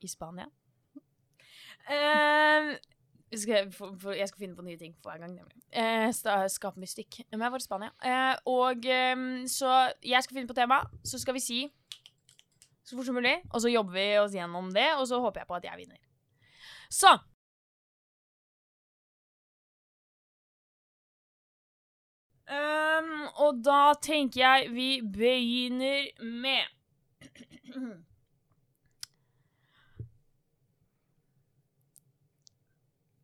[0.00, 0.46] i Spania.
[1.90, 2.76] Uh,
[3.34, 5.34] skal, jeg- for, for, jeg skal finne på nye ting for hver gang.
[5.72, 6.10] Eh,
[6.50, 7.20] Skape mystikk.
[7.30, 7.90] Men jeg var i Spania.
[8.04, 11.60] Eh, og eh, så jeg skal finne på tema, så skal vi si
[12.84, 15.46] så fort som mulig, og så jobber vi oss gjennom det, og så håper jeg
[15.50, 15.98] på at jeg vinner.
[16.90, 17.12] Så
[22.50, 26.66] Ehm, og da tenker jeg vi begynner med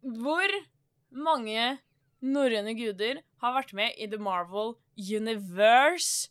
[0.07, 0.53] Hvor
[1.11, 1.65] mange
[2.23, 6.31] norrøne guder har vært med i The Marvel Universe?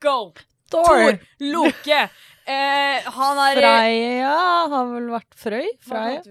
[0.00, 0.32] Go!
[0.72, 1.18] Thor!
[1.44, 2.00] Loke!
[2.48, 4.34] Eh, han er Freya
[4.72, 5.68] har vel vært Frøy?
[5.84, 6.22] Freya?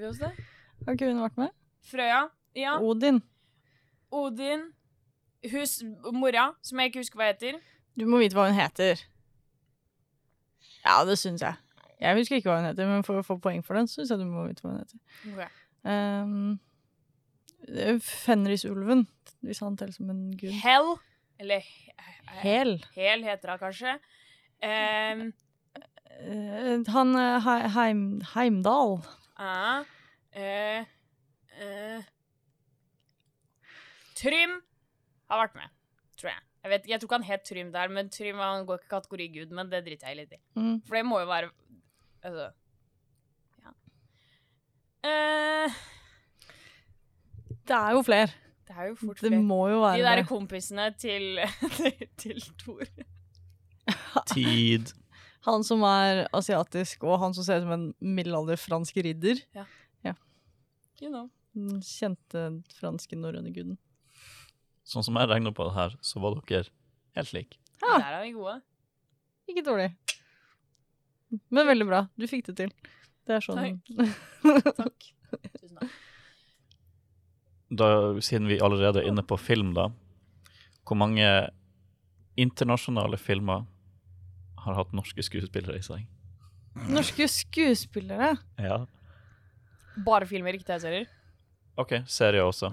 [0.87, 1.53] Har ikke hun vært med?
[1.85, 2.23] Frøya?
[2.57, 2.79] Ja.
[2.81, 3.21] Odin.
[4.13, 4.71] Odin.
[5.51, 5.81] Hus
[6.15, 7.57] mora, som jeg ikke husker hva heter.
[7.99, 9.01] Du må vite hva hun heter.
[10.85, 11.55] Ja, det syns jeg.
[12.01, 14.19] Jeg husker ikke hva hun heter, men for å få poeng for den, syns jeg
[14.19, 14.99] du må vite hva hun heter.
[15.83, 16.59] Um,
[18.03, 19.05] Fenrisulven,
[19.43, 20.51] hvis han teller som en gud.
[20.63, 20.93] Hell.
[21.39, 21.63] Eller
[22.43, 22.77] Hel.
[22.95, 23.93] Hel heter hun kanskje.
[24.63, 25.23] Um,
[26.23, 28.99] uh, han eh, Hei- Heim, Heimdal.
[29.39, 29.83] Uh,
[30.39, 32.03] uh,
[34.15, 34.59] Trym
[35.33, 35.73] har vært med,
[36.19, 36.41] tror jeg.
[36.63, 38.93] Jeg, vet, jeg tror ikke han het Trym der, men Trym han går ikke i
[38.93, 40.39] kategori gud, men det driter jeg litt i.
[40.55, 40.77] Mm.
[40.87, 41.49] For det må jo være
[42.23, 42.45] Altså
[43.63, 43.73] Ja.
[45.09, 45.73] Eh,
[47.67, 48.31] Det er jo flere.
[48.67, 49.41] det er jo fort Det flere.
[49.43, 50.27] må jo være De derre det.
[50.29, 51.39] kompisene til,
[52.17, 52.83] til Thor.
[54.33, 54.93] Tid.
[55.47, 59.41] Han som er asiatisk, og han som ser ut som en middelalder fransk ridder.
[61.01, 61.25] You know.
[61.53, 63.75] Den kjente franske norrøne guden.
[64.87, 66.67] Sånn som jeg regner på det her, så var dere
[67.17, 67.59] helt like.
[67.83, 67.97] Ja.
[67.97, 68.57] Der er vi gode.
[69.49, 69.89] Ikke dårlig.
[71.49, 72.01] Men veldig bra.
[72.19, 72.73] Du fikk det til.
[73.27, 73.93] Det er sånn Takk.
[74.81, 75.07] takk.
[75.55, 75.99] Tusen takk.
[77.73, 77.87] Da,
[78.21, 79.87] siden vi allerede er inne på film, da.
[80.85, 81.25] Hvor mange
[82.37, 83.63] internasjonale filmer
[84.63, 86.03] har hatt norske skuespillere i seg?
[86.89, 88.33] Norske skuespillere.
[88.61, 88.83] Ja.
[90.05, 91.09] Bare filmer, ikke TV-serier?
[91.81, 92.69] OK, serier også.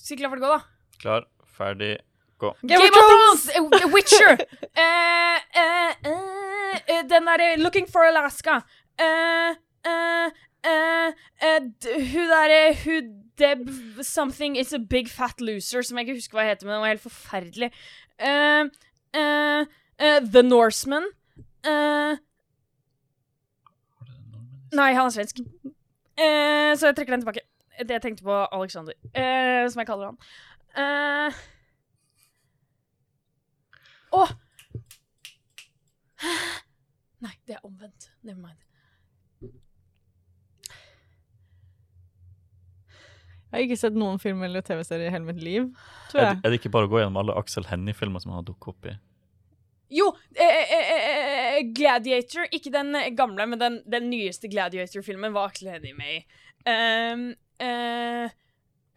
[0.00, 0.60] Si klar for det gå, da.
[1.00, 1.26] Klar,
[1.56, 1.98] ferdig,
[2.40, 2.54] gå.
[2.62, 3.48] Game of Thrones!
[3.52, 3.92] Thrones!
[3.94, 4.32] Witcher!
[4.32, 8.62] uh, uh, eh, eh, den derre Looking for Alaska.
[8.98, 10.30] Eh, eh,
[10.64, 11.60] eh, eh,
[12.12, 13.70] hun derre Hun Deb
[14.04, 16.82] something is a big fat loser, som jeg ikke husker hva jeg heter, men den
[16.82, 17.70] var helt forferdelig.
[18.20, 18.68] Eh,
[19.16, 21.06] eh, eh, The Norseman.
[21.64, 22.20] Eh,
[24.76, 25.40] nei, han er svensk.
[26.20, 27.46] Eh, så jeg trekker den tilbake.
[27.80, 30.18] Det jeg tenkte på Alexander, eh, som jeg kaller han.
[30.76, 31.38] Eh,
[34.10, 34.24] Å!
[37.20, 38.10] Nei, det er omvendt.
[38.26, 38.58] Never mind.
[43.50, 45.64] Jeg har ikke sett noen film eller TV-serie i hele mitt liv,
[46.12, 46.40] tror Er, jeg.
[46.44, 48.86] er det ikke bare å gå gjennom alle Aksel Hennie-filmer som han har dukket opp
[48.86, 48.94] i?
[49.90, 50.06] Jo,
[50.38, 52.46] eh, eh, eh, Gladiator.
[52.54, 56.20] Ikke den gamle, men den, den nyeste Gladiator-filmen var Aksel Hennie med i.
[56.62, 57.24] Um,
[57.60, 58.30] eh,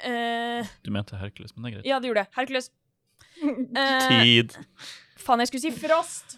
[0.08, 1.90] eh, Du mente Hercules, men det er greit.
[1.92, 2.34] ja, det gjorde det.
[2.40, 2.72] Hercules.
[3.44, 4.54] Eh, Tid.
[5.20, 6.38] faen, jeg skulle si Frost.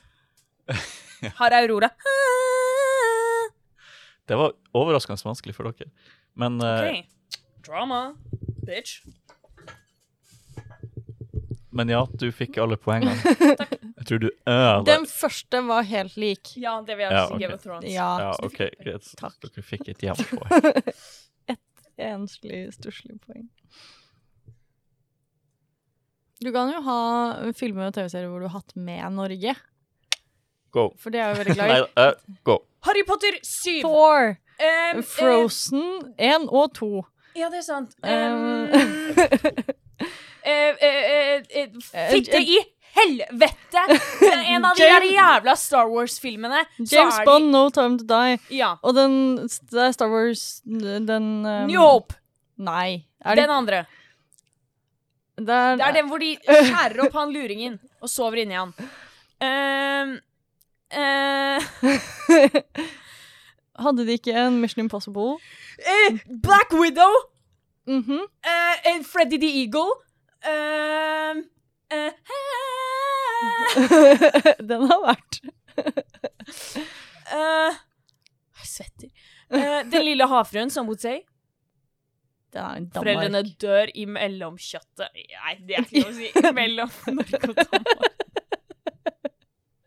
[1.38, 1.90] Har Aurora.
[4.26, 5.92] Det var overraskende vanskelig for dere.
[6.34, 7.36] Men eh, OK.
[7.68, 8.00] Drama.
[8.66, 9.04] Bitch.
[11.76, 13.14] Men ja, du fikk alle poengene.
[14.00, 14.56] Jeg tror du ø.
[14.88, 16.54] Den første var helt lik.
[16.62, 17.40] Ja, det vil jeg Ja, si ok.
[17.42, 17.88] Game of Thrones.
[17.90, 18.10] Ja.
[18.22, 19.08] Ja, OK, greit.
[19.18, 19.34] Takk.
[19.42, 20.92] Dere fikk et jevnt poeng.
[21.98, 23.48] Enslig, stusslig poeng.
[26.44, 26.98] Du kan jo ha
[27.56, 29.56] filmer og TV-serier hvor du har hatt med Norge,
[30.76, 30.90] Go.
[31.00, 31.86] for det er jeg jo veldig glad Nei, i.
[32.04, 32.58] eh, go.
[32.84, 33.82] Harry Potter 7!
[33.86, 36.88] Thor, Um, Frozen 1 og 2.
[37.36, 37.96] eh, ja, det er sant.
[38.00, 39.74] Um, uh, uh,
[40.46, 41.74] eh, eh, eh,
[42.12, 42.60] Fitte eh, i
[42.96, 43.84] helvete!
[44.20, 46.64] Det er en av de der jævla Star Wars-filmene.
[46.80, 48.40] James de- Bond, No Time To Die.
[48.56, 48.76] Ja.
[48.82, 51.10] Og den det er Star Wars Den
[51.46, 52.18] um, New Hope.
[52.58, 53.06] Nei.
[53.26, 53.86] Er det, Den andre.
[55.36, 58.72] det er, Det er den hvor de skjærer opp han luringen og sover inni han.
[59.42, 60.16] Um,
[60.96, 61.60] uh...
[63.86, 65.36] Hadde de ikke en Mission Impossible?
[65.84, 67.12] Uh, Black Widow!
[67.88, 68.24] Mm -hmm.
[68.24, 69.92] uh, Freddy the Eagle.
[70.46, 71.44] Uh,
[74.70, 75.40] Den har vært
[77.36, 77.74] uh,
[78.56, 79.10] Jeg svetter.
[79.52, 81.26] Uh, den lille havfruen som mot seg.
[82.56, 85.10] Er Foreldrene dør i mellomkjøttet.
[85.12, 86.30] Nei, det er ikke lov å si.
[86.62, 88.16] Mellom Norge og Danmark.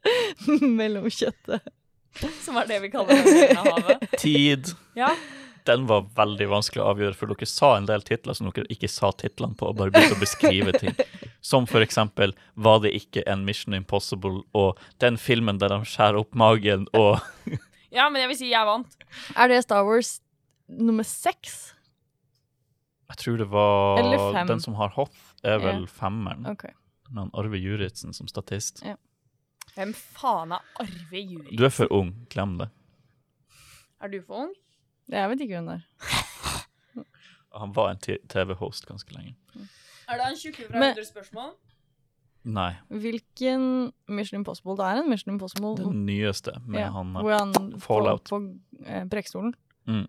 [0.81, 1.75] mellomkjøttet.
[2.43, 4.09] Som er det vi kaller det havet.
[4.19, 4.73] Tid.
[4.99, 5.13] Ja.
[5.69, 8.89] Den var veldig vanskelig å avgjøre, for dere sa en del titler som dere ikke
[8.91, 10.97] sa titlene på, og bare begynte å beskrive ting.
[11.49, 16.21] Som for eksempel Var det ikke en Mission Impossible, og den filmen der de skjærer
[16.21, 17.23] opp magen, og
[17.97, 18.99] ja, men jeg vil si jeg vant.
[19.37, 20.19] Er det Star Wars
[20.69, 21.73] nummer seks?
[23.09, 24.03] Jeg tror det var.
[24.51, 25.89] Den som har hoff, er vel yeah.
[25.89, 26.45] femmeren.
[26.51, 26.75] Okay.
[27.09, 28.83] Men Arve Juritzen som statist.
[29.79, 31.57] Hvem faen er Arve Juritzen?
[31.57, 32.69] Du er for ung, glem det.
[34.05, 34.53] Er du for ung?
[35.09, 36.25] Jeg vet ikke hvem det er.
[37.59, 39.33] Han var en TV-host ganske lenge.
[40.09, 41.51] Er det en tjukke fra Men- 100 spørsmål?
[42.49, 44.77] Nei, Hvilken Mission Impossible?
[44.79, 48.25] Det er en Mission Impossible den nyeste med ja, han hvor han Fallout.
[48.31, 49.53] på, på eh, prekestolen.
[49.87, 50.07] mm.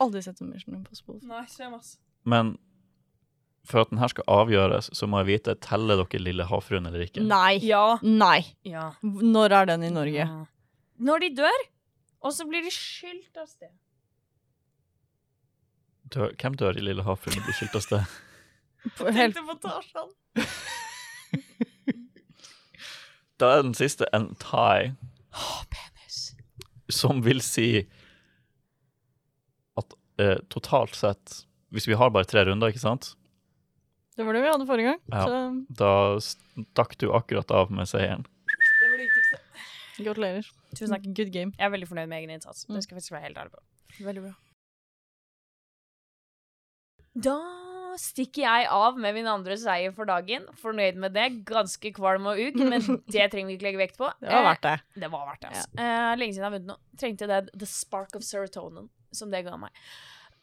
[0.00, 1.20] Aldri sett en Mission Impossible.
[1.24, 1.96] Nei, se masse.
[2.24, 2.56] Men
[3.66, 7.02] for at den her skal avgjøres, så må jeg vite teller dere Lille havfruen eller
[7.06, 7.24] ikke.
[7.26, 7.56] Nei.
[7.66, 7.96] Ja.
[8.02, 8.44] Nei.
[8.68, 8.90] Ja.
[9.02, 10.26] Når er den i Norge?
[10.28, 10.44] Ja.
[11.02, 11.64] Når de dør,
[12.22, 13.72] og så blir de skylt av sted.
[16.14, 18.16] Dør, hvem dør i Lille havfruen og blir skylt av sted?
[18.96, 20.12] På- Helt, Tenkte på Tarzan.
[23.36, 24.94] Da er den siste en thai.
[25.36, 26.20] Åh, penis.
[26.88, 27.82] som vil si
[29.76, 31.42] at eh, totalt sett
[31.74, 33.10] Hvis vi har bare tre runder, ikke sant?
[34.16, 35.00] det var det vi hadde forrige gang.
[35.12, 35.24] Ja.
[35.26, 35.90] Så Da
[36.24, 38.22] stakk du akkurat av med seieren.
[38.24, 39.40] Det var det viktigste.
[40.06, 40.48] gratulerer.
[40.72, 41.04] Tusen takk.
[41.12, 41.52] Good game.
[41.58, 42.64] Jeg er veldig fornøyd med egen innsats.
[42.64, 42.78] Mm.
[42.78, 43.60] Det skal jeg faktisk være helt ærlig på.
[44.06, 44.32] Veldig bra.
[47.16, 47.36] Da
[47.96, 50.44] stikker jeg av med min andre seier for dagen.
[50.60, 51.30] Fornøyd med det.
[51.48, 52.82] Ganske kvalm og uk, men
[53.14, 54.10] det trenger vi ikke legge vekt på.
[54.20, 54.74] Det var verdt det.
[54.82, 55.70] Eh, det var verdt det, altså.
[55.80, 56.12] Ja.
[56.20, 57.00] lenge siden jeg har vunnet noe.
[57.00, 59.72] Trengte det the spark of serotonin som det ga meg.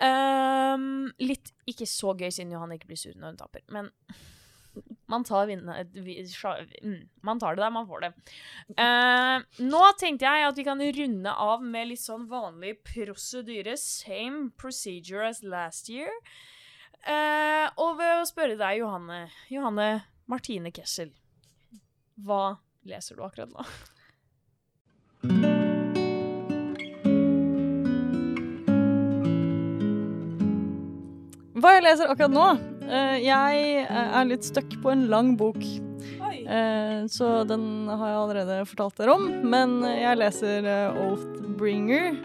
[0.03, 3.91] Um, litt ikke så gøy siden Johan ikke blir sur når hun taper, men
[5.07, 8.09] man tar, vinne, vi- sja- mm, man tar det der man får det.
[8.74, 13.78] Uh, nå tenkte jeg at vi kan runde av med litt sånn vanlig prosedyre.
[13.78, 16.09] Same procedure as last year.
[17.03, 19.87] Eh, og ved å spørre deg, Johanne, Johanne
[20.31, 21.09] Martine Kessel,
[22.23, 22.55] hva
[22.87, 23.65] leser du akkurat nå?
[31.63, 32.45] Hva jeg leser akkurat nå?
[32.83, 38.19] Eh, jeg eh, er litt stuck på en lang bok, eh, så den har jeg
[38.19, 39.27] allerede fortalt dere om.
[39.47, 42.17] Men jeg leser Oathbringer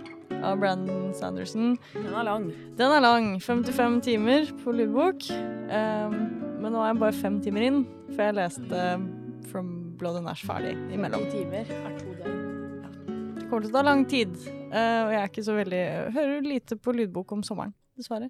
[0.44, 1.76] av Brandon Sanderson.
[1.94, 2.48] Den er lang.
[2.78, 3.30] Den er lang.
[3.42, 5.26] 55 timer på lydbok.
[5.32, 6.14] Um,
[6.58, 7.80] men nå er jeg bare fem timer inn,
[8.12, 8.84] for jeg leste
[9.48, 9.68] From
[9.98, 11.24] Blood and Ash ferdig imellom.
[11.30, 12.38] Ti timer er to døgn.
[13.38, 14.34] Det kommer til å ta lang tid,
[14.68, 15.82] uh, og jeg er ikke så veldig
[16.16, 18.28] Hører lite på lydbok om sommeren, dessverre.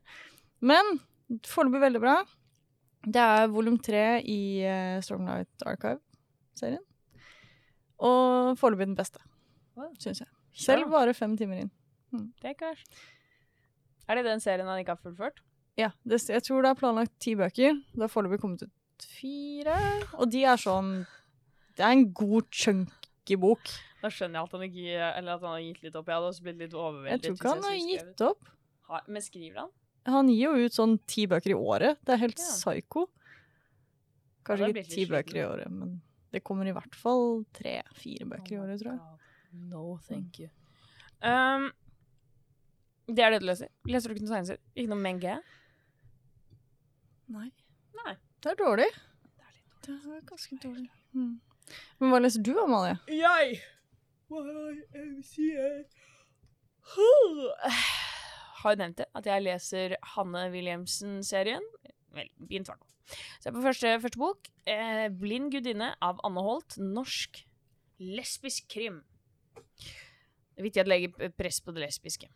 [0.60, 0.98] Men
[1.48, 2.18] foreløpig veldig bra.
[3.08, 6.82] Det er volum tre i uh, Stormlight Archive-serien.
[7.98, 9.22] Og foreløpig den beste,
[9.78, 9.92] Wow.
[10.02, 10.30] syns jeg.
[10.58, 11.68] Selv bare fem timer inn.
[12.12, 12.86] Det er kanskje.
[14.08, 15.42] Er det den serien han ikke har fullført?
[15.78, 17.76] Ja, det, jeg tror det er planlagt ti bøker.
[17.94, 19.76] Det har foreløpig kommet ut fire.
[20.18, 21.04] Og de er sånn
[21.76, 23.68] Det er en god, chunky bok.
[24.02, 26.08] Da skjønner jeg at han ikke Eller at han har gitt litt opp.
[26.08, 28.48] Jeg hadde også blitt litt Jeg tror ikke han har gitt opp.
[28.88, 29.70] Ha- Men skriver han?
[30.08, 31.98] Han gir jo ut sånn ti bøker i året.
[32.04, 32.44] Det er helt Ja.
[32.48, 33.08] psyko.
[34.48, 36.00] Kanskje ikke ti bøker i året, men
[36.32, 39.00] det kommer i hvert fall tre-fire bøker i Oh året, tror jeg.
[39.68, 40.48] No, thank you.
[41.22, 41.70] Um,
[43.08, 43.70] det er det du leser?
[43.88, 44.62] Leser du ikke noe tegneserier?
[44.76, 45.36] Ikke noe menge?
[47.32, 47.48] Nei.
[48.02, 48.14] Nei.
[48.44, 48.88] Det er dårlig.
[49.38, 50.90] Det er litt Det er ganske dårlig.
[51.16, 51.40] Mm.
[52.00, 52.98] Men hva leser du, Amalie?
[53.12, 53.60] Jeg
[58.58, 61.64] Har jo nevnt det, at jeg leser Hanne Williamsen-serien.
[62.16, 62.94] Vel, begynt var hvert fall.
[63.08, 64.48] Så jeg er på første, første bok.
[64.68, 66.76] Eh, 'Blind gudinne' av Anne Holt.
[66.76, 67.40] Norsk
[67.98, 69.00] lesbisk krim.
[69.64, 72.28] Det er viktig at legger press på det lesbiske.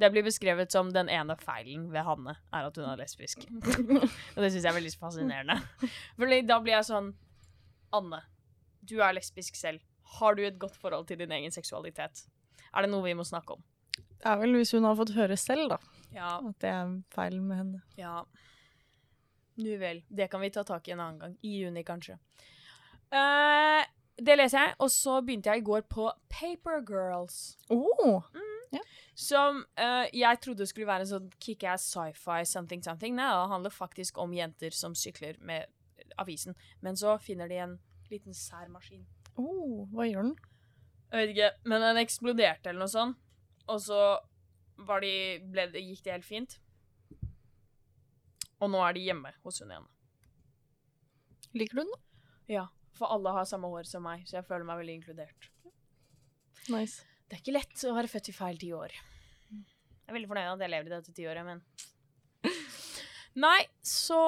[0.00, 3.44] Det blir beskrevet som den ene feilen ved Hanne, er at hun er lesbisk.
[4.34, 5.58] Og det syns jeg er veldig fascinerende.
[6.16, 7.10] For da blir jeg sånn
[7.96, 8.22] Anne,
[8.80, 9.82] du er lesbisk selv.
[10.16, 12.24] Har du et godt forhold til din egen seksualitet?
[12.70, 13.64] Er det noe vi må snakke om?
[14.20, 15.78] Det er vel hvis hun har fått høre selv, da.
[16.14, 16.32] Ja.
[16.38, 17.82] At det er feil med henne.
[17.98, 18.22] Ja.
[19.60, 20.02] Nu vel.
[20.08, 21.36] Det kan vi ta tak i en annen gang.
[21.44, 22.18] I juni, kanskje.
[23.10, 23.82] Uh,
[24.20, 27.56] det leser jeg, og så begynte jeg i går på Paper Girls.
[28.70, 28.86] Oh.
[29.18, 33.16] Som uh, jeg trodde skulle være en sånn kickass sci-fi something something.
[33.18, 35.66] Nei, det handler faktisk om jenter som sykler med
[36.20, 36.56] avisen.
[36.84, 37.76] Men så finner de en
[38.10, 39.06] liten sær maskin.
[39.38, 40.36] oh, hva gjør den?
[41.10, 43.18] Jeg vet ikke, men den eksploderte eller noe sånt.
[43.70, 44.00] Og så
[44.86, 45.12] var de,
[45.52, 46.58] ble gikk det helt fint.
[48.60, 49.88] Og nå er de hjemme hos hun igjen.
[51.56, 51.94] Liker du den?
[52.50, 55.50] Ja, for alle har samme hår som meg, så jeg føler meg veldig inkludert.
[56.70, 57.06] Nice.
[57.30, 58.94] Det er ikke lett å være født i feil tiår.
[59.54, 61.60] Jeg er veldig fornøyd med at jeg lever i dette tiåret, men
[63.44, 64.18] Nei, så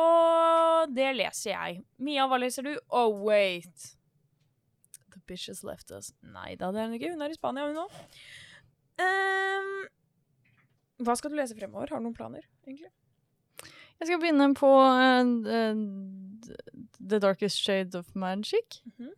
[0.95, 1.81] det leser jeg.
[1.99, 2.77] Mia, hva leser du?
[2.95, 3.89] Oh, wait.
[5.11, 6.13] The bitch has left us.
[6.23, 7.11] Nei da, det er hun ikke.
[7.17, 7.97] Hun er i Spania, hun òg.
[9.03, 9.73] Um,
[11.03, 11.91] hva skal du lese fremover?
[11.91, 12.93] Har du noen planer, egentlig?
[13.99, 15.83] Jeg skal begynne på uh, uh,
[17.03, 18.79] The Darkest Shade of Magic.
[18.95, 19.11] Mhm.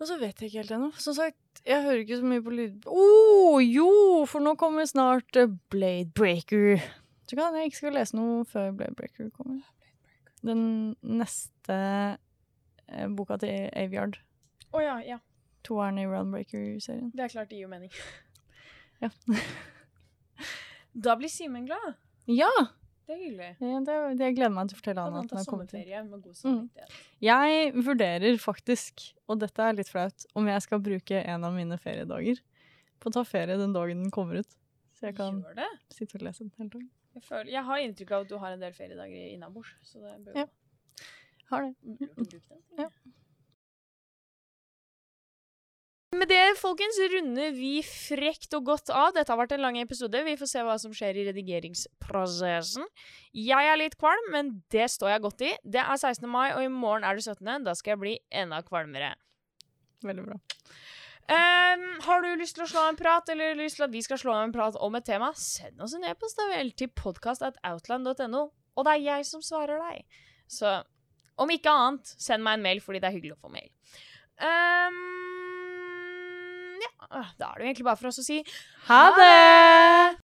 [0.00, 0.90] Og så vet jeg ikke helt ennå.
[0.96, 1.36] Som sagt,
[1.66, 2.86] jeg hører ikke så mye på lyd...
[2.88, 3.90] Å, oh, jo!
[4.30, 6.80] For nå kommer snart eh, Blade Breaker.
[7.28, 9.60] Så kan jeg ikke skal lese noe før Blade Breaker kommer.
[10.46, 10.62] Den
[11.04, 14.18] neste eh, boka til Aviard.
[14.72, 15.20] Å ja, ja.
[15.66, 17.10] Toeren i Runbreaker-serien.
[17.14, 17.92] Det er klart det gir jo mening.
[19.02, 19.10] Ja.
[21.06, 21.98] da blir Simen glad.
[22.30, 22.50] Ja!
[23.10, 23.46] Det er hyggelig.
[23.58, 26.36] Det, det, det gleder meg til å fortelle han kan han ta sommerferie med god
[26.38, 26.92] samvittighet.
[27.26, 31.78] Jeg vurderer faktisk, og dette er litt flaut, om jeg skal bruke en av mine
[31.82, 32.38] feriedager
[33.02, 34.54] på å ta ferie den dagen den kommer ut.
[34.94, 35.42] Så jeg kan
[35.90, 36.86] sitte og lese den hele dagen.
[37.18, 40.14] Jeg, føler, jeg har inntrykk av at du har en del feriedager innabords, så det
[40.28, 40.46] bør Ja.
[41.50, 41.74] Har det.
[41.82, 42.62] lurt å bruke den.
[42.78, 42.88] Ja.
[46.10, 49.12] Med det, folkens, runder vi frekt og godt av.
[49.14, 50.24] Dette har vært en lang episode.
[50.26, 52.88] Vi får se hva som skjer i redigeringsprosessen.
[53.38, 55.52] Jeg er litt kvalm, men det står jeg godt i.
[55.62, 56.26] Det er 16.
[56.26, 57.62] mai, og i morgen er det 17.
[57.68, 59.12] Da skal jeg bli enda kvalmere.
[60.02, 60.40] Veldig bra.
[61.30, 64.18] Um, har du lyst til å slå en prat, eller lyst til at vi skal
[64.18, 68.96] slå en prat om et tema, send oss en e-post vel til podcast.outland.no, og det
[68.96, 70.02] er jeg som svarer deg.
[70.50, 70.80] Så
[71.38, 73.70] om ikke annet, send meg en mail, fordi det er hyggelig å få mail.
[74.42, 75.19] Ja,
[77.10, 78.40] da er det jo egentlig bare for oss å si
[78.88, 80.29] Ha det!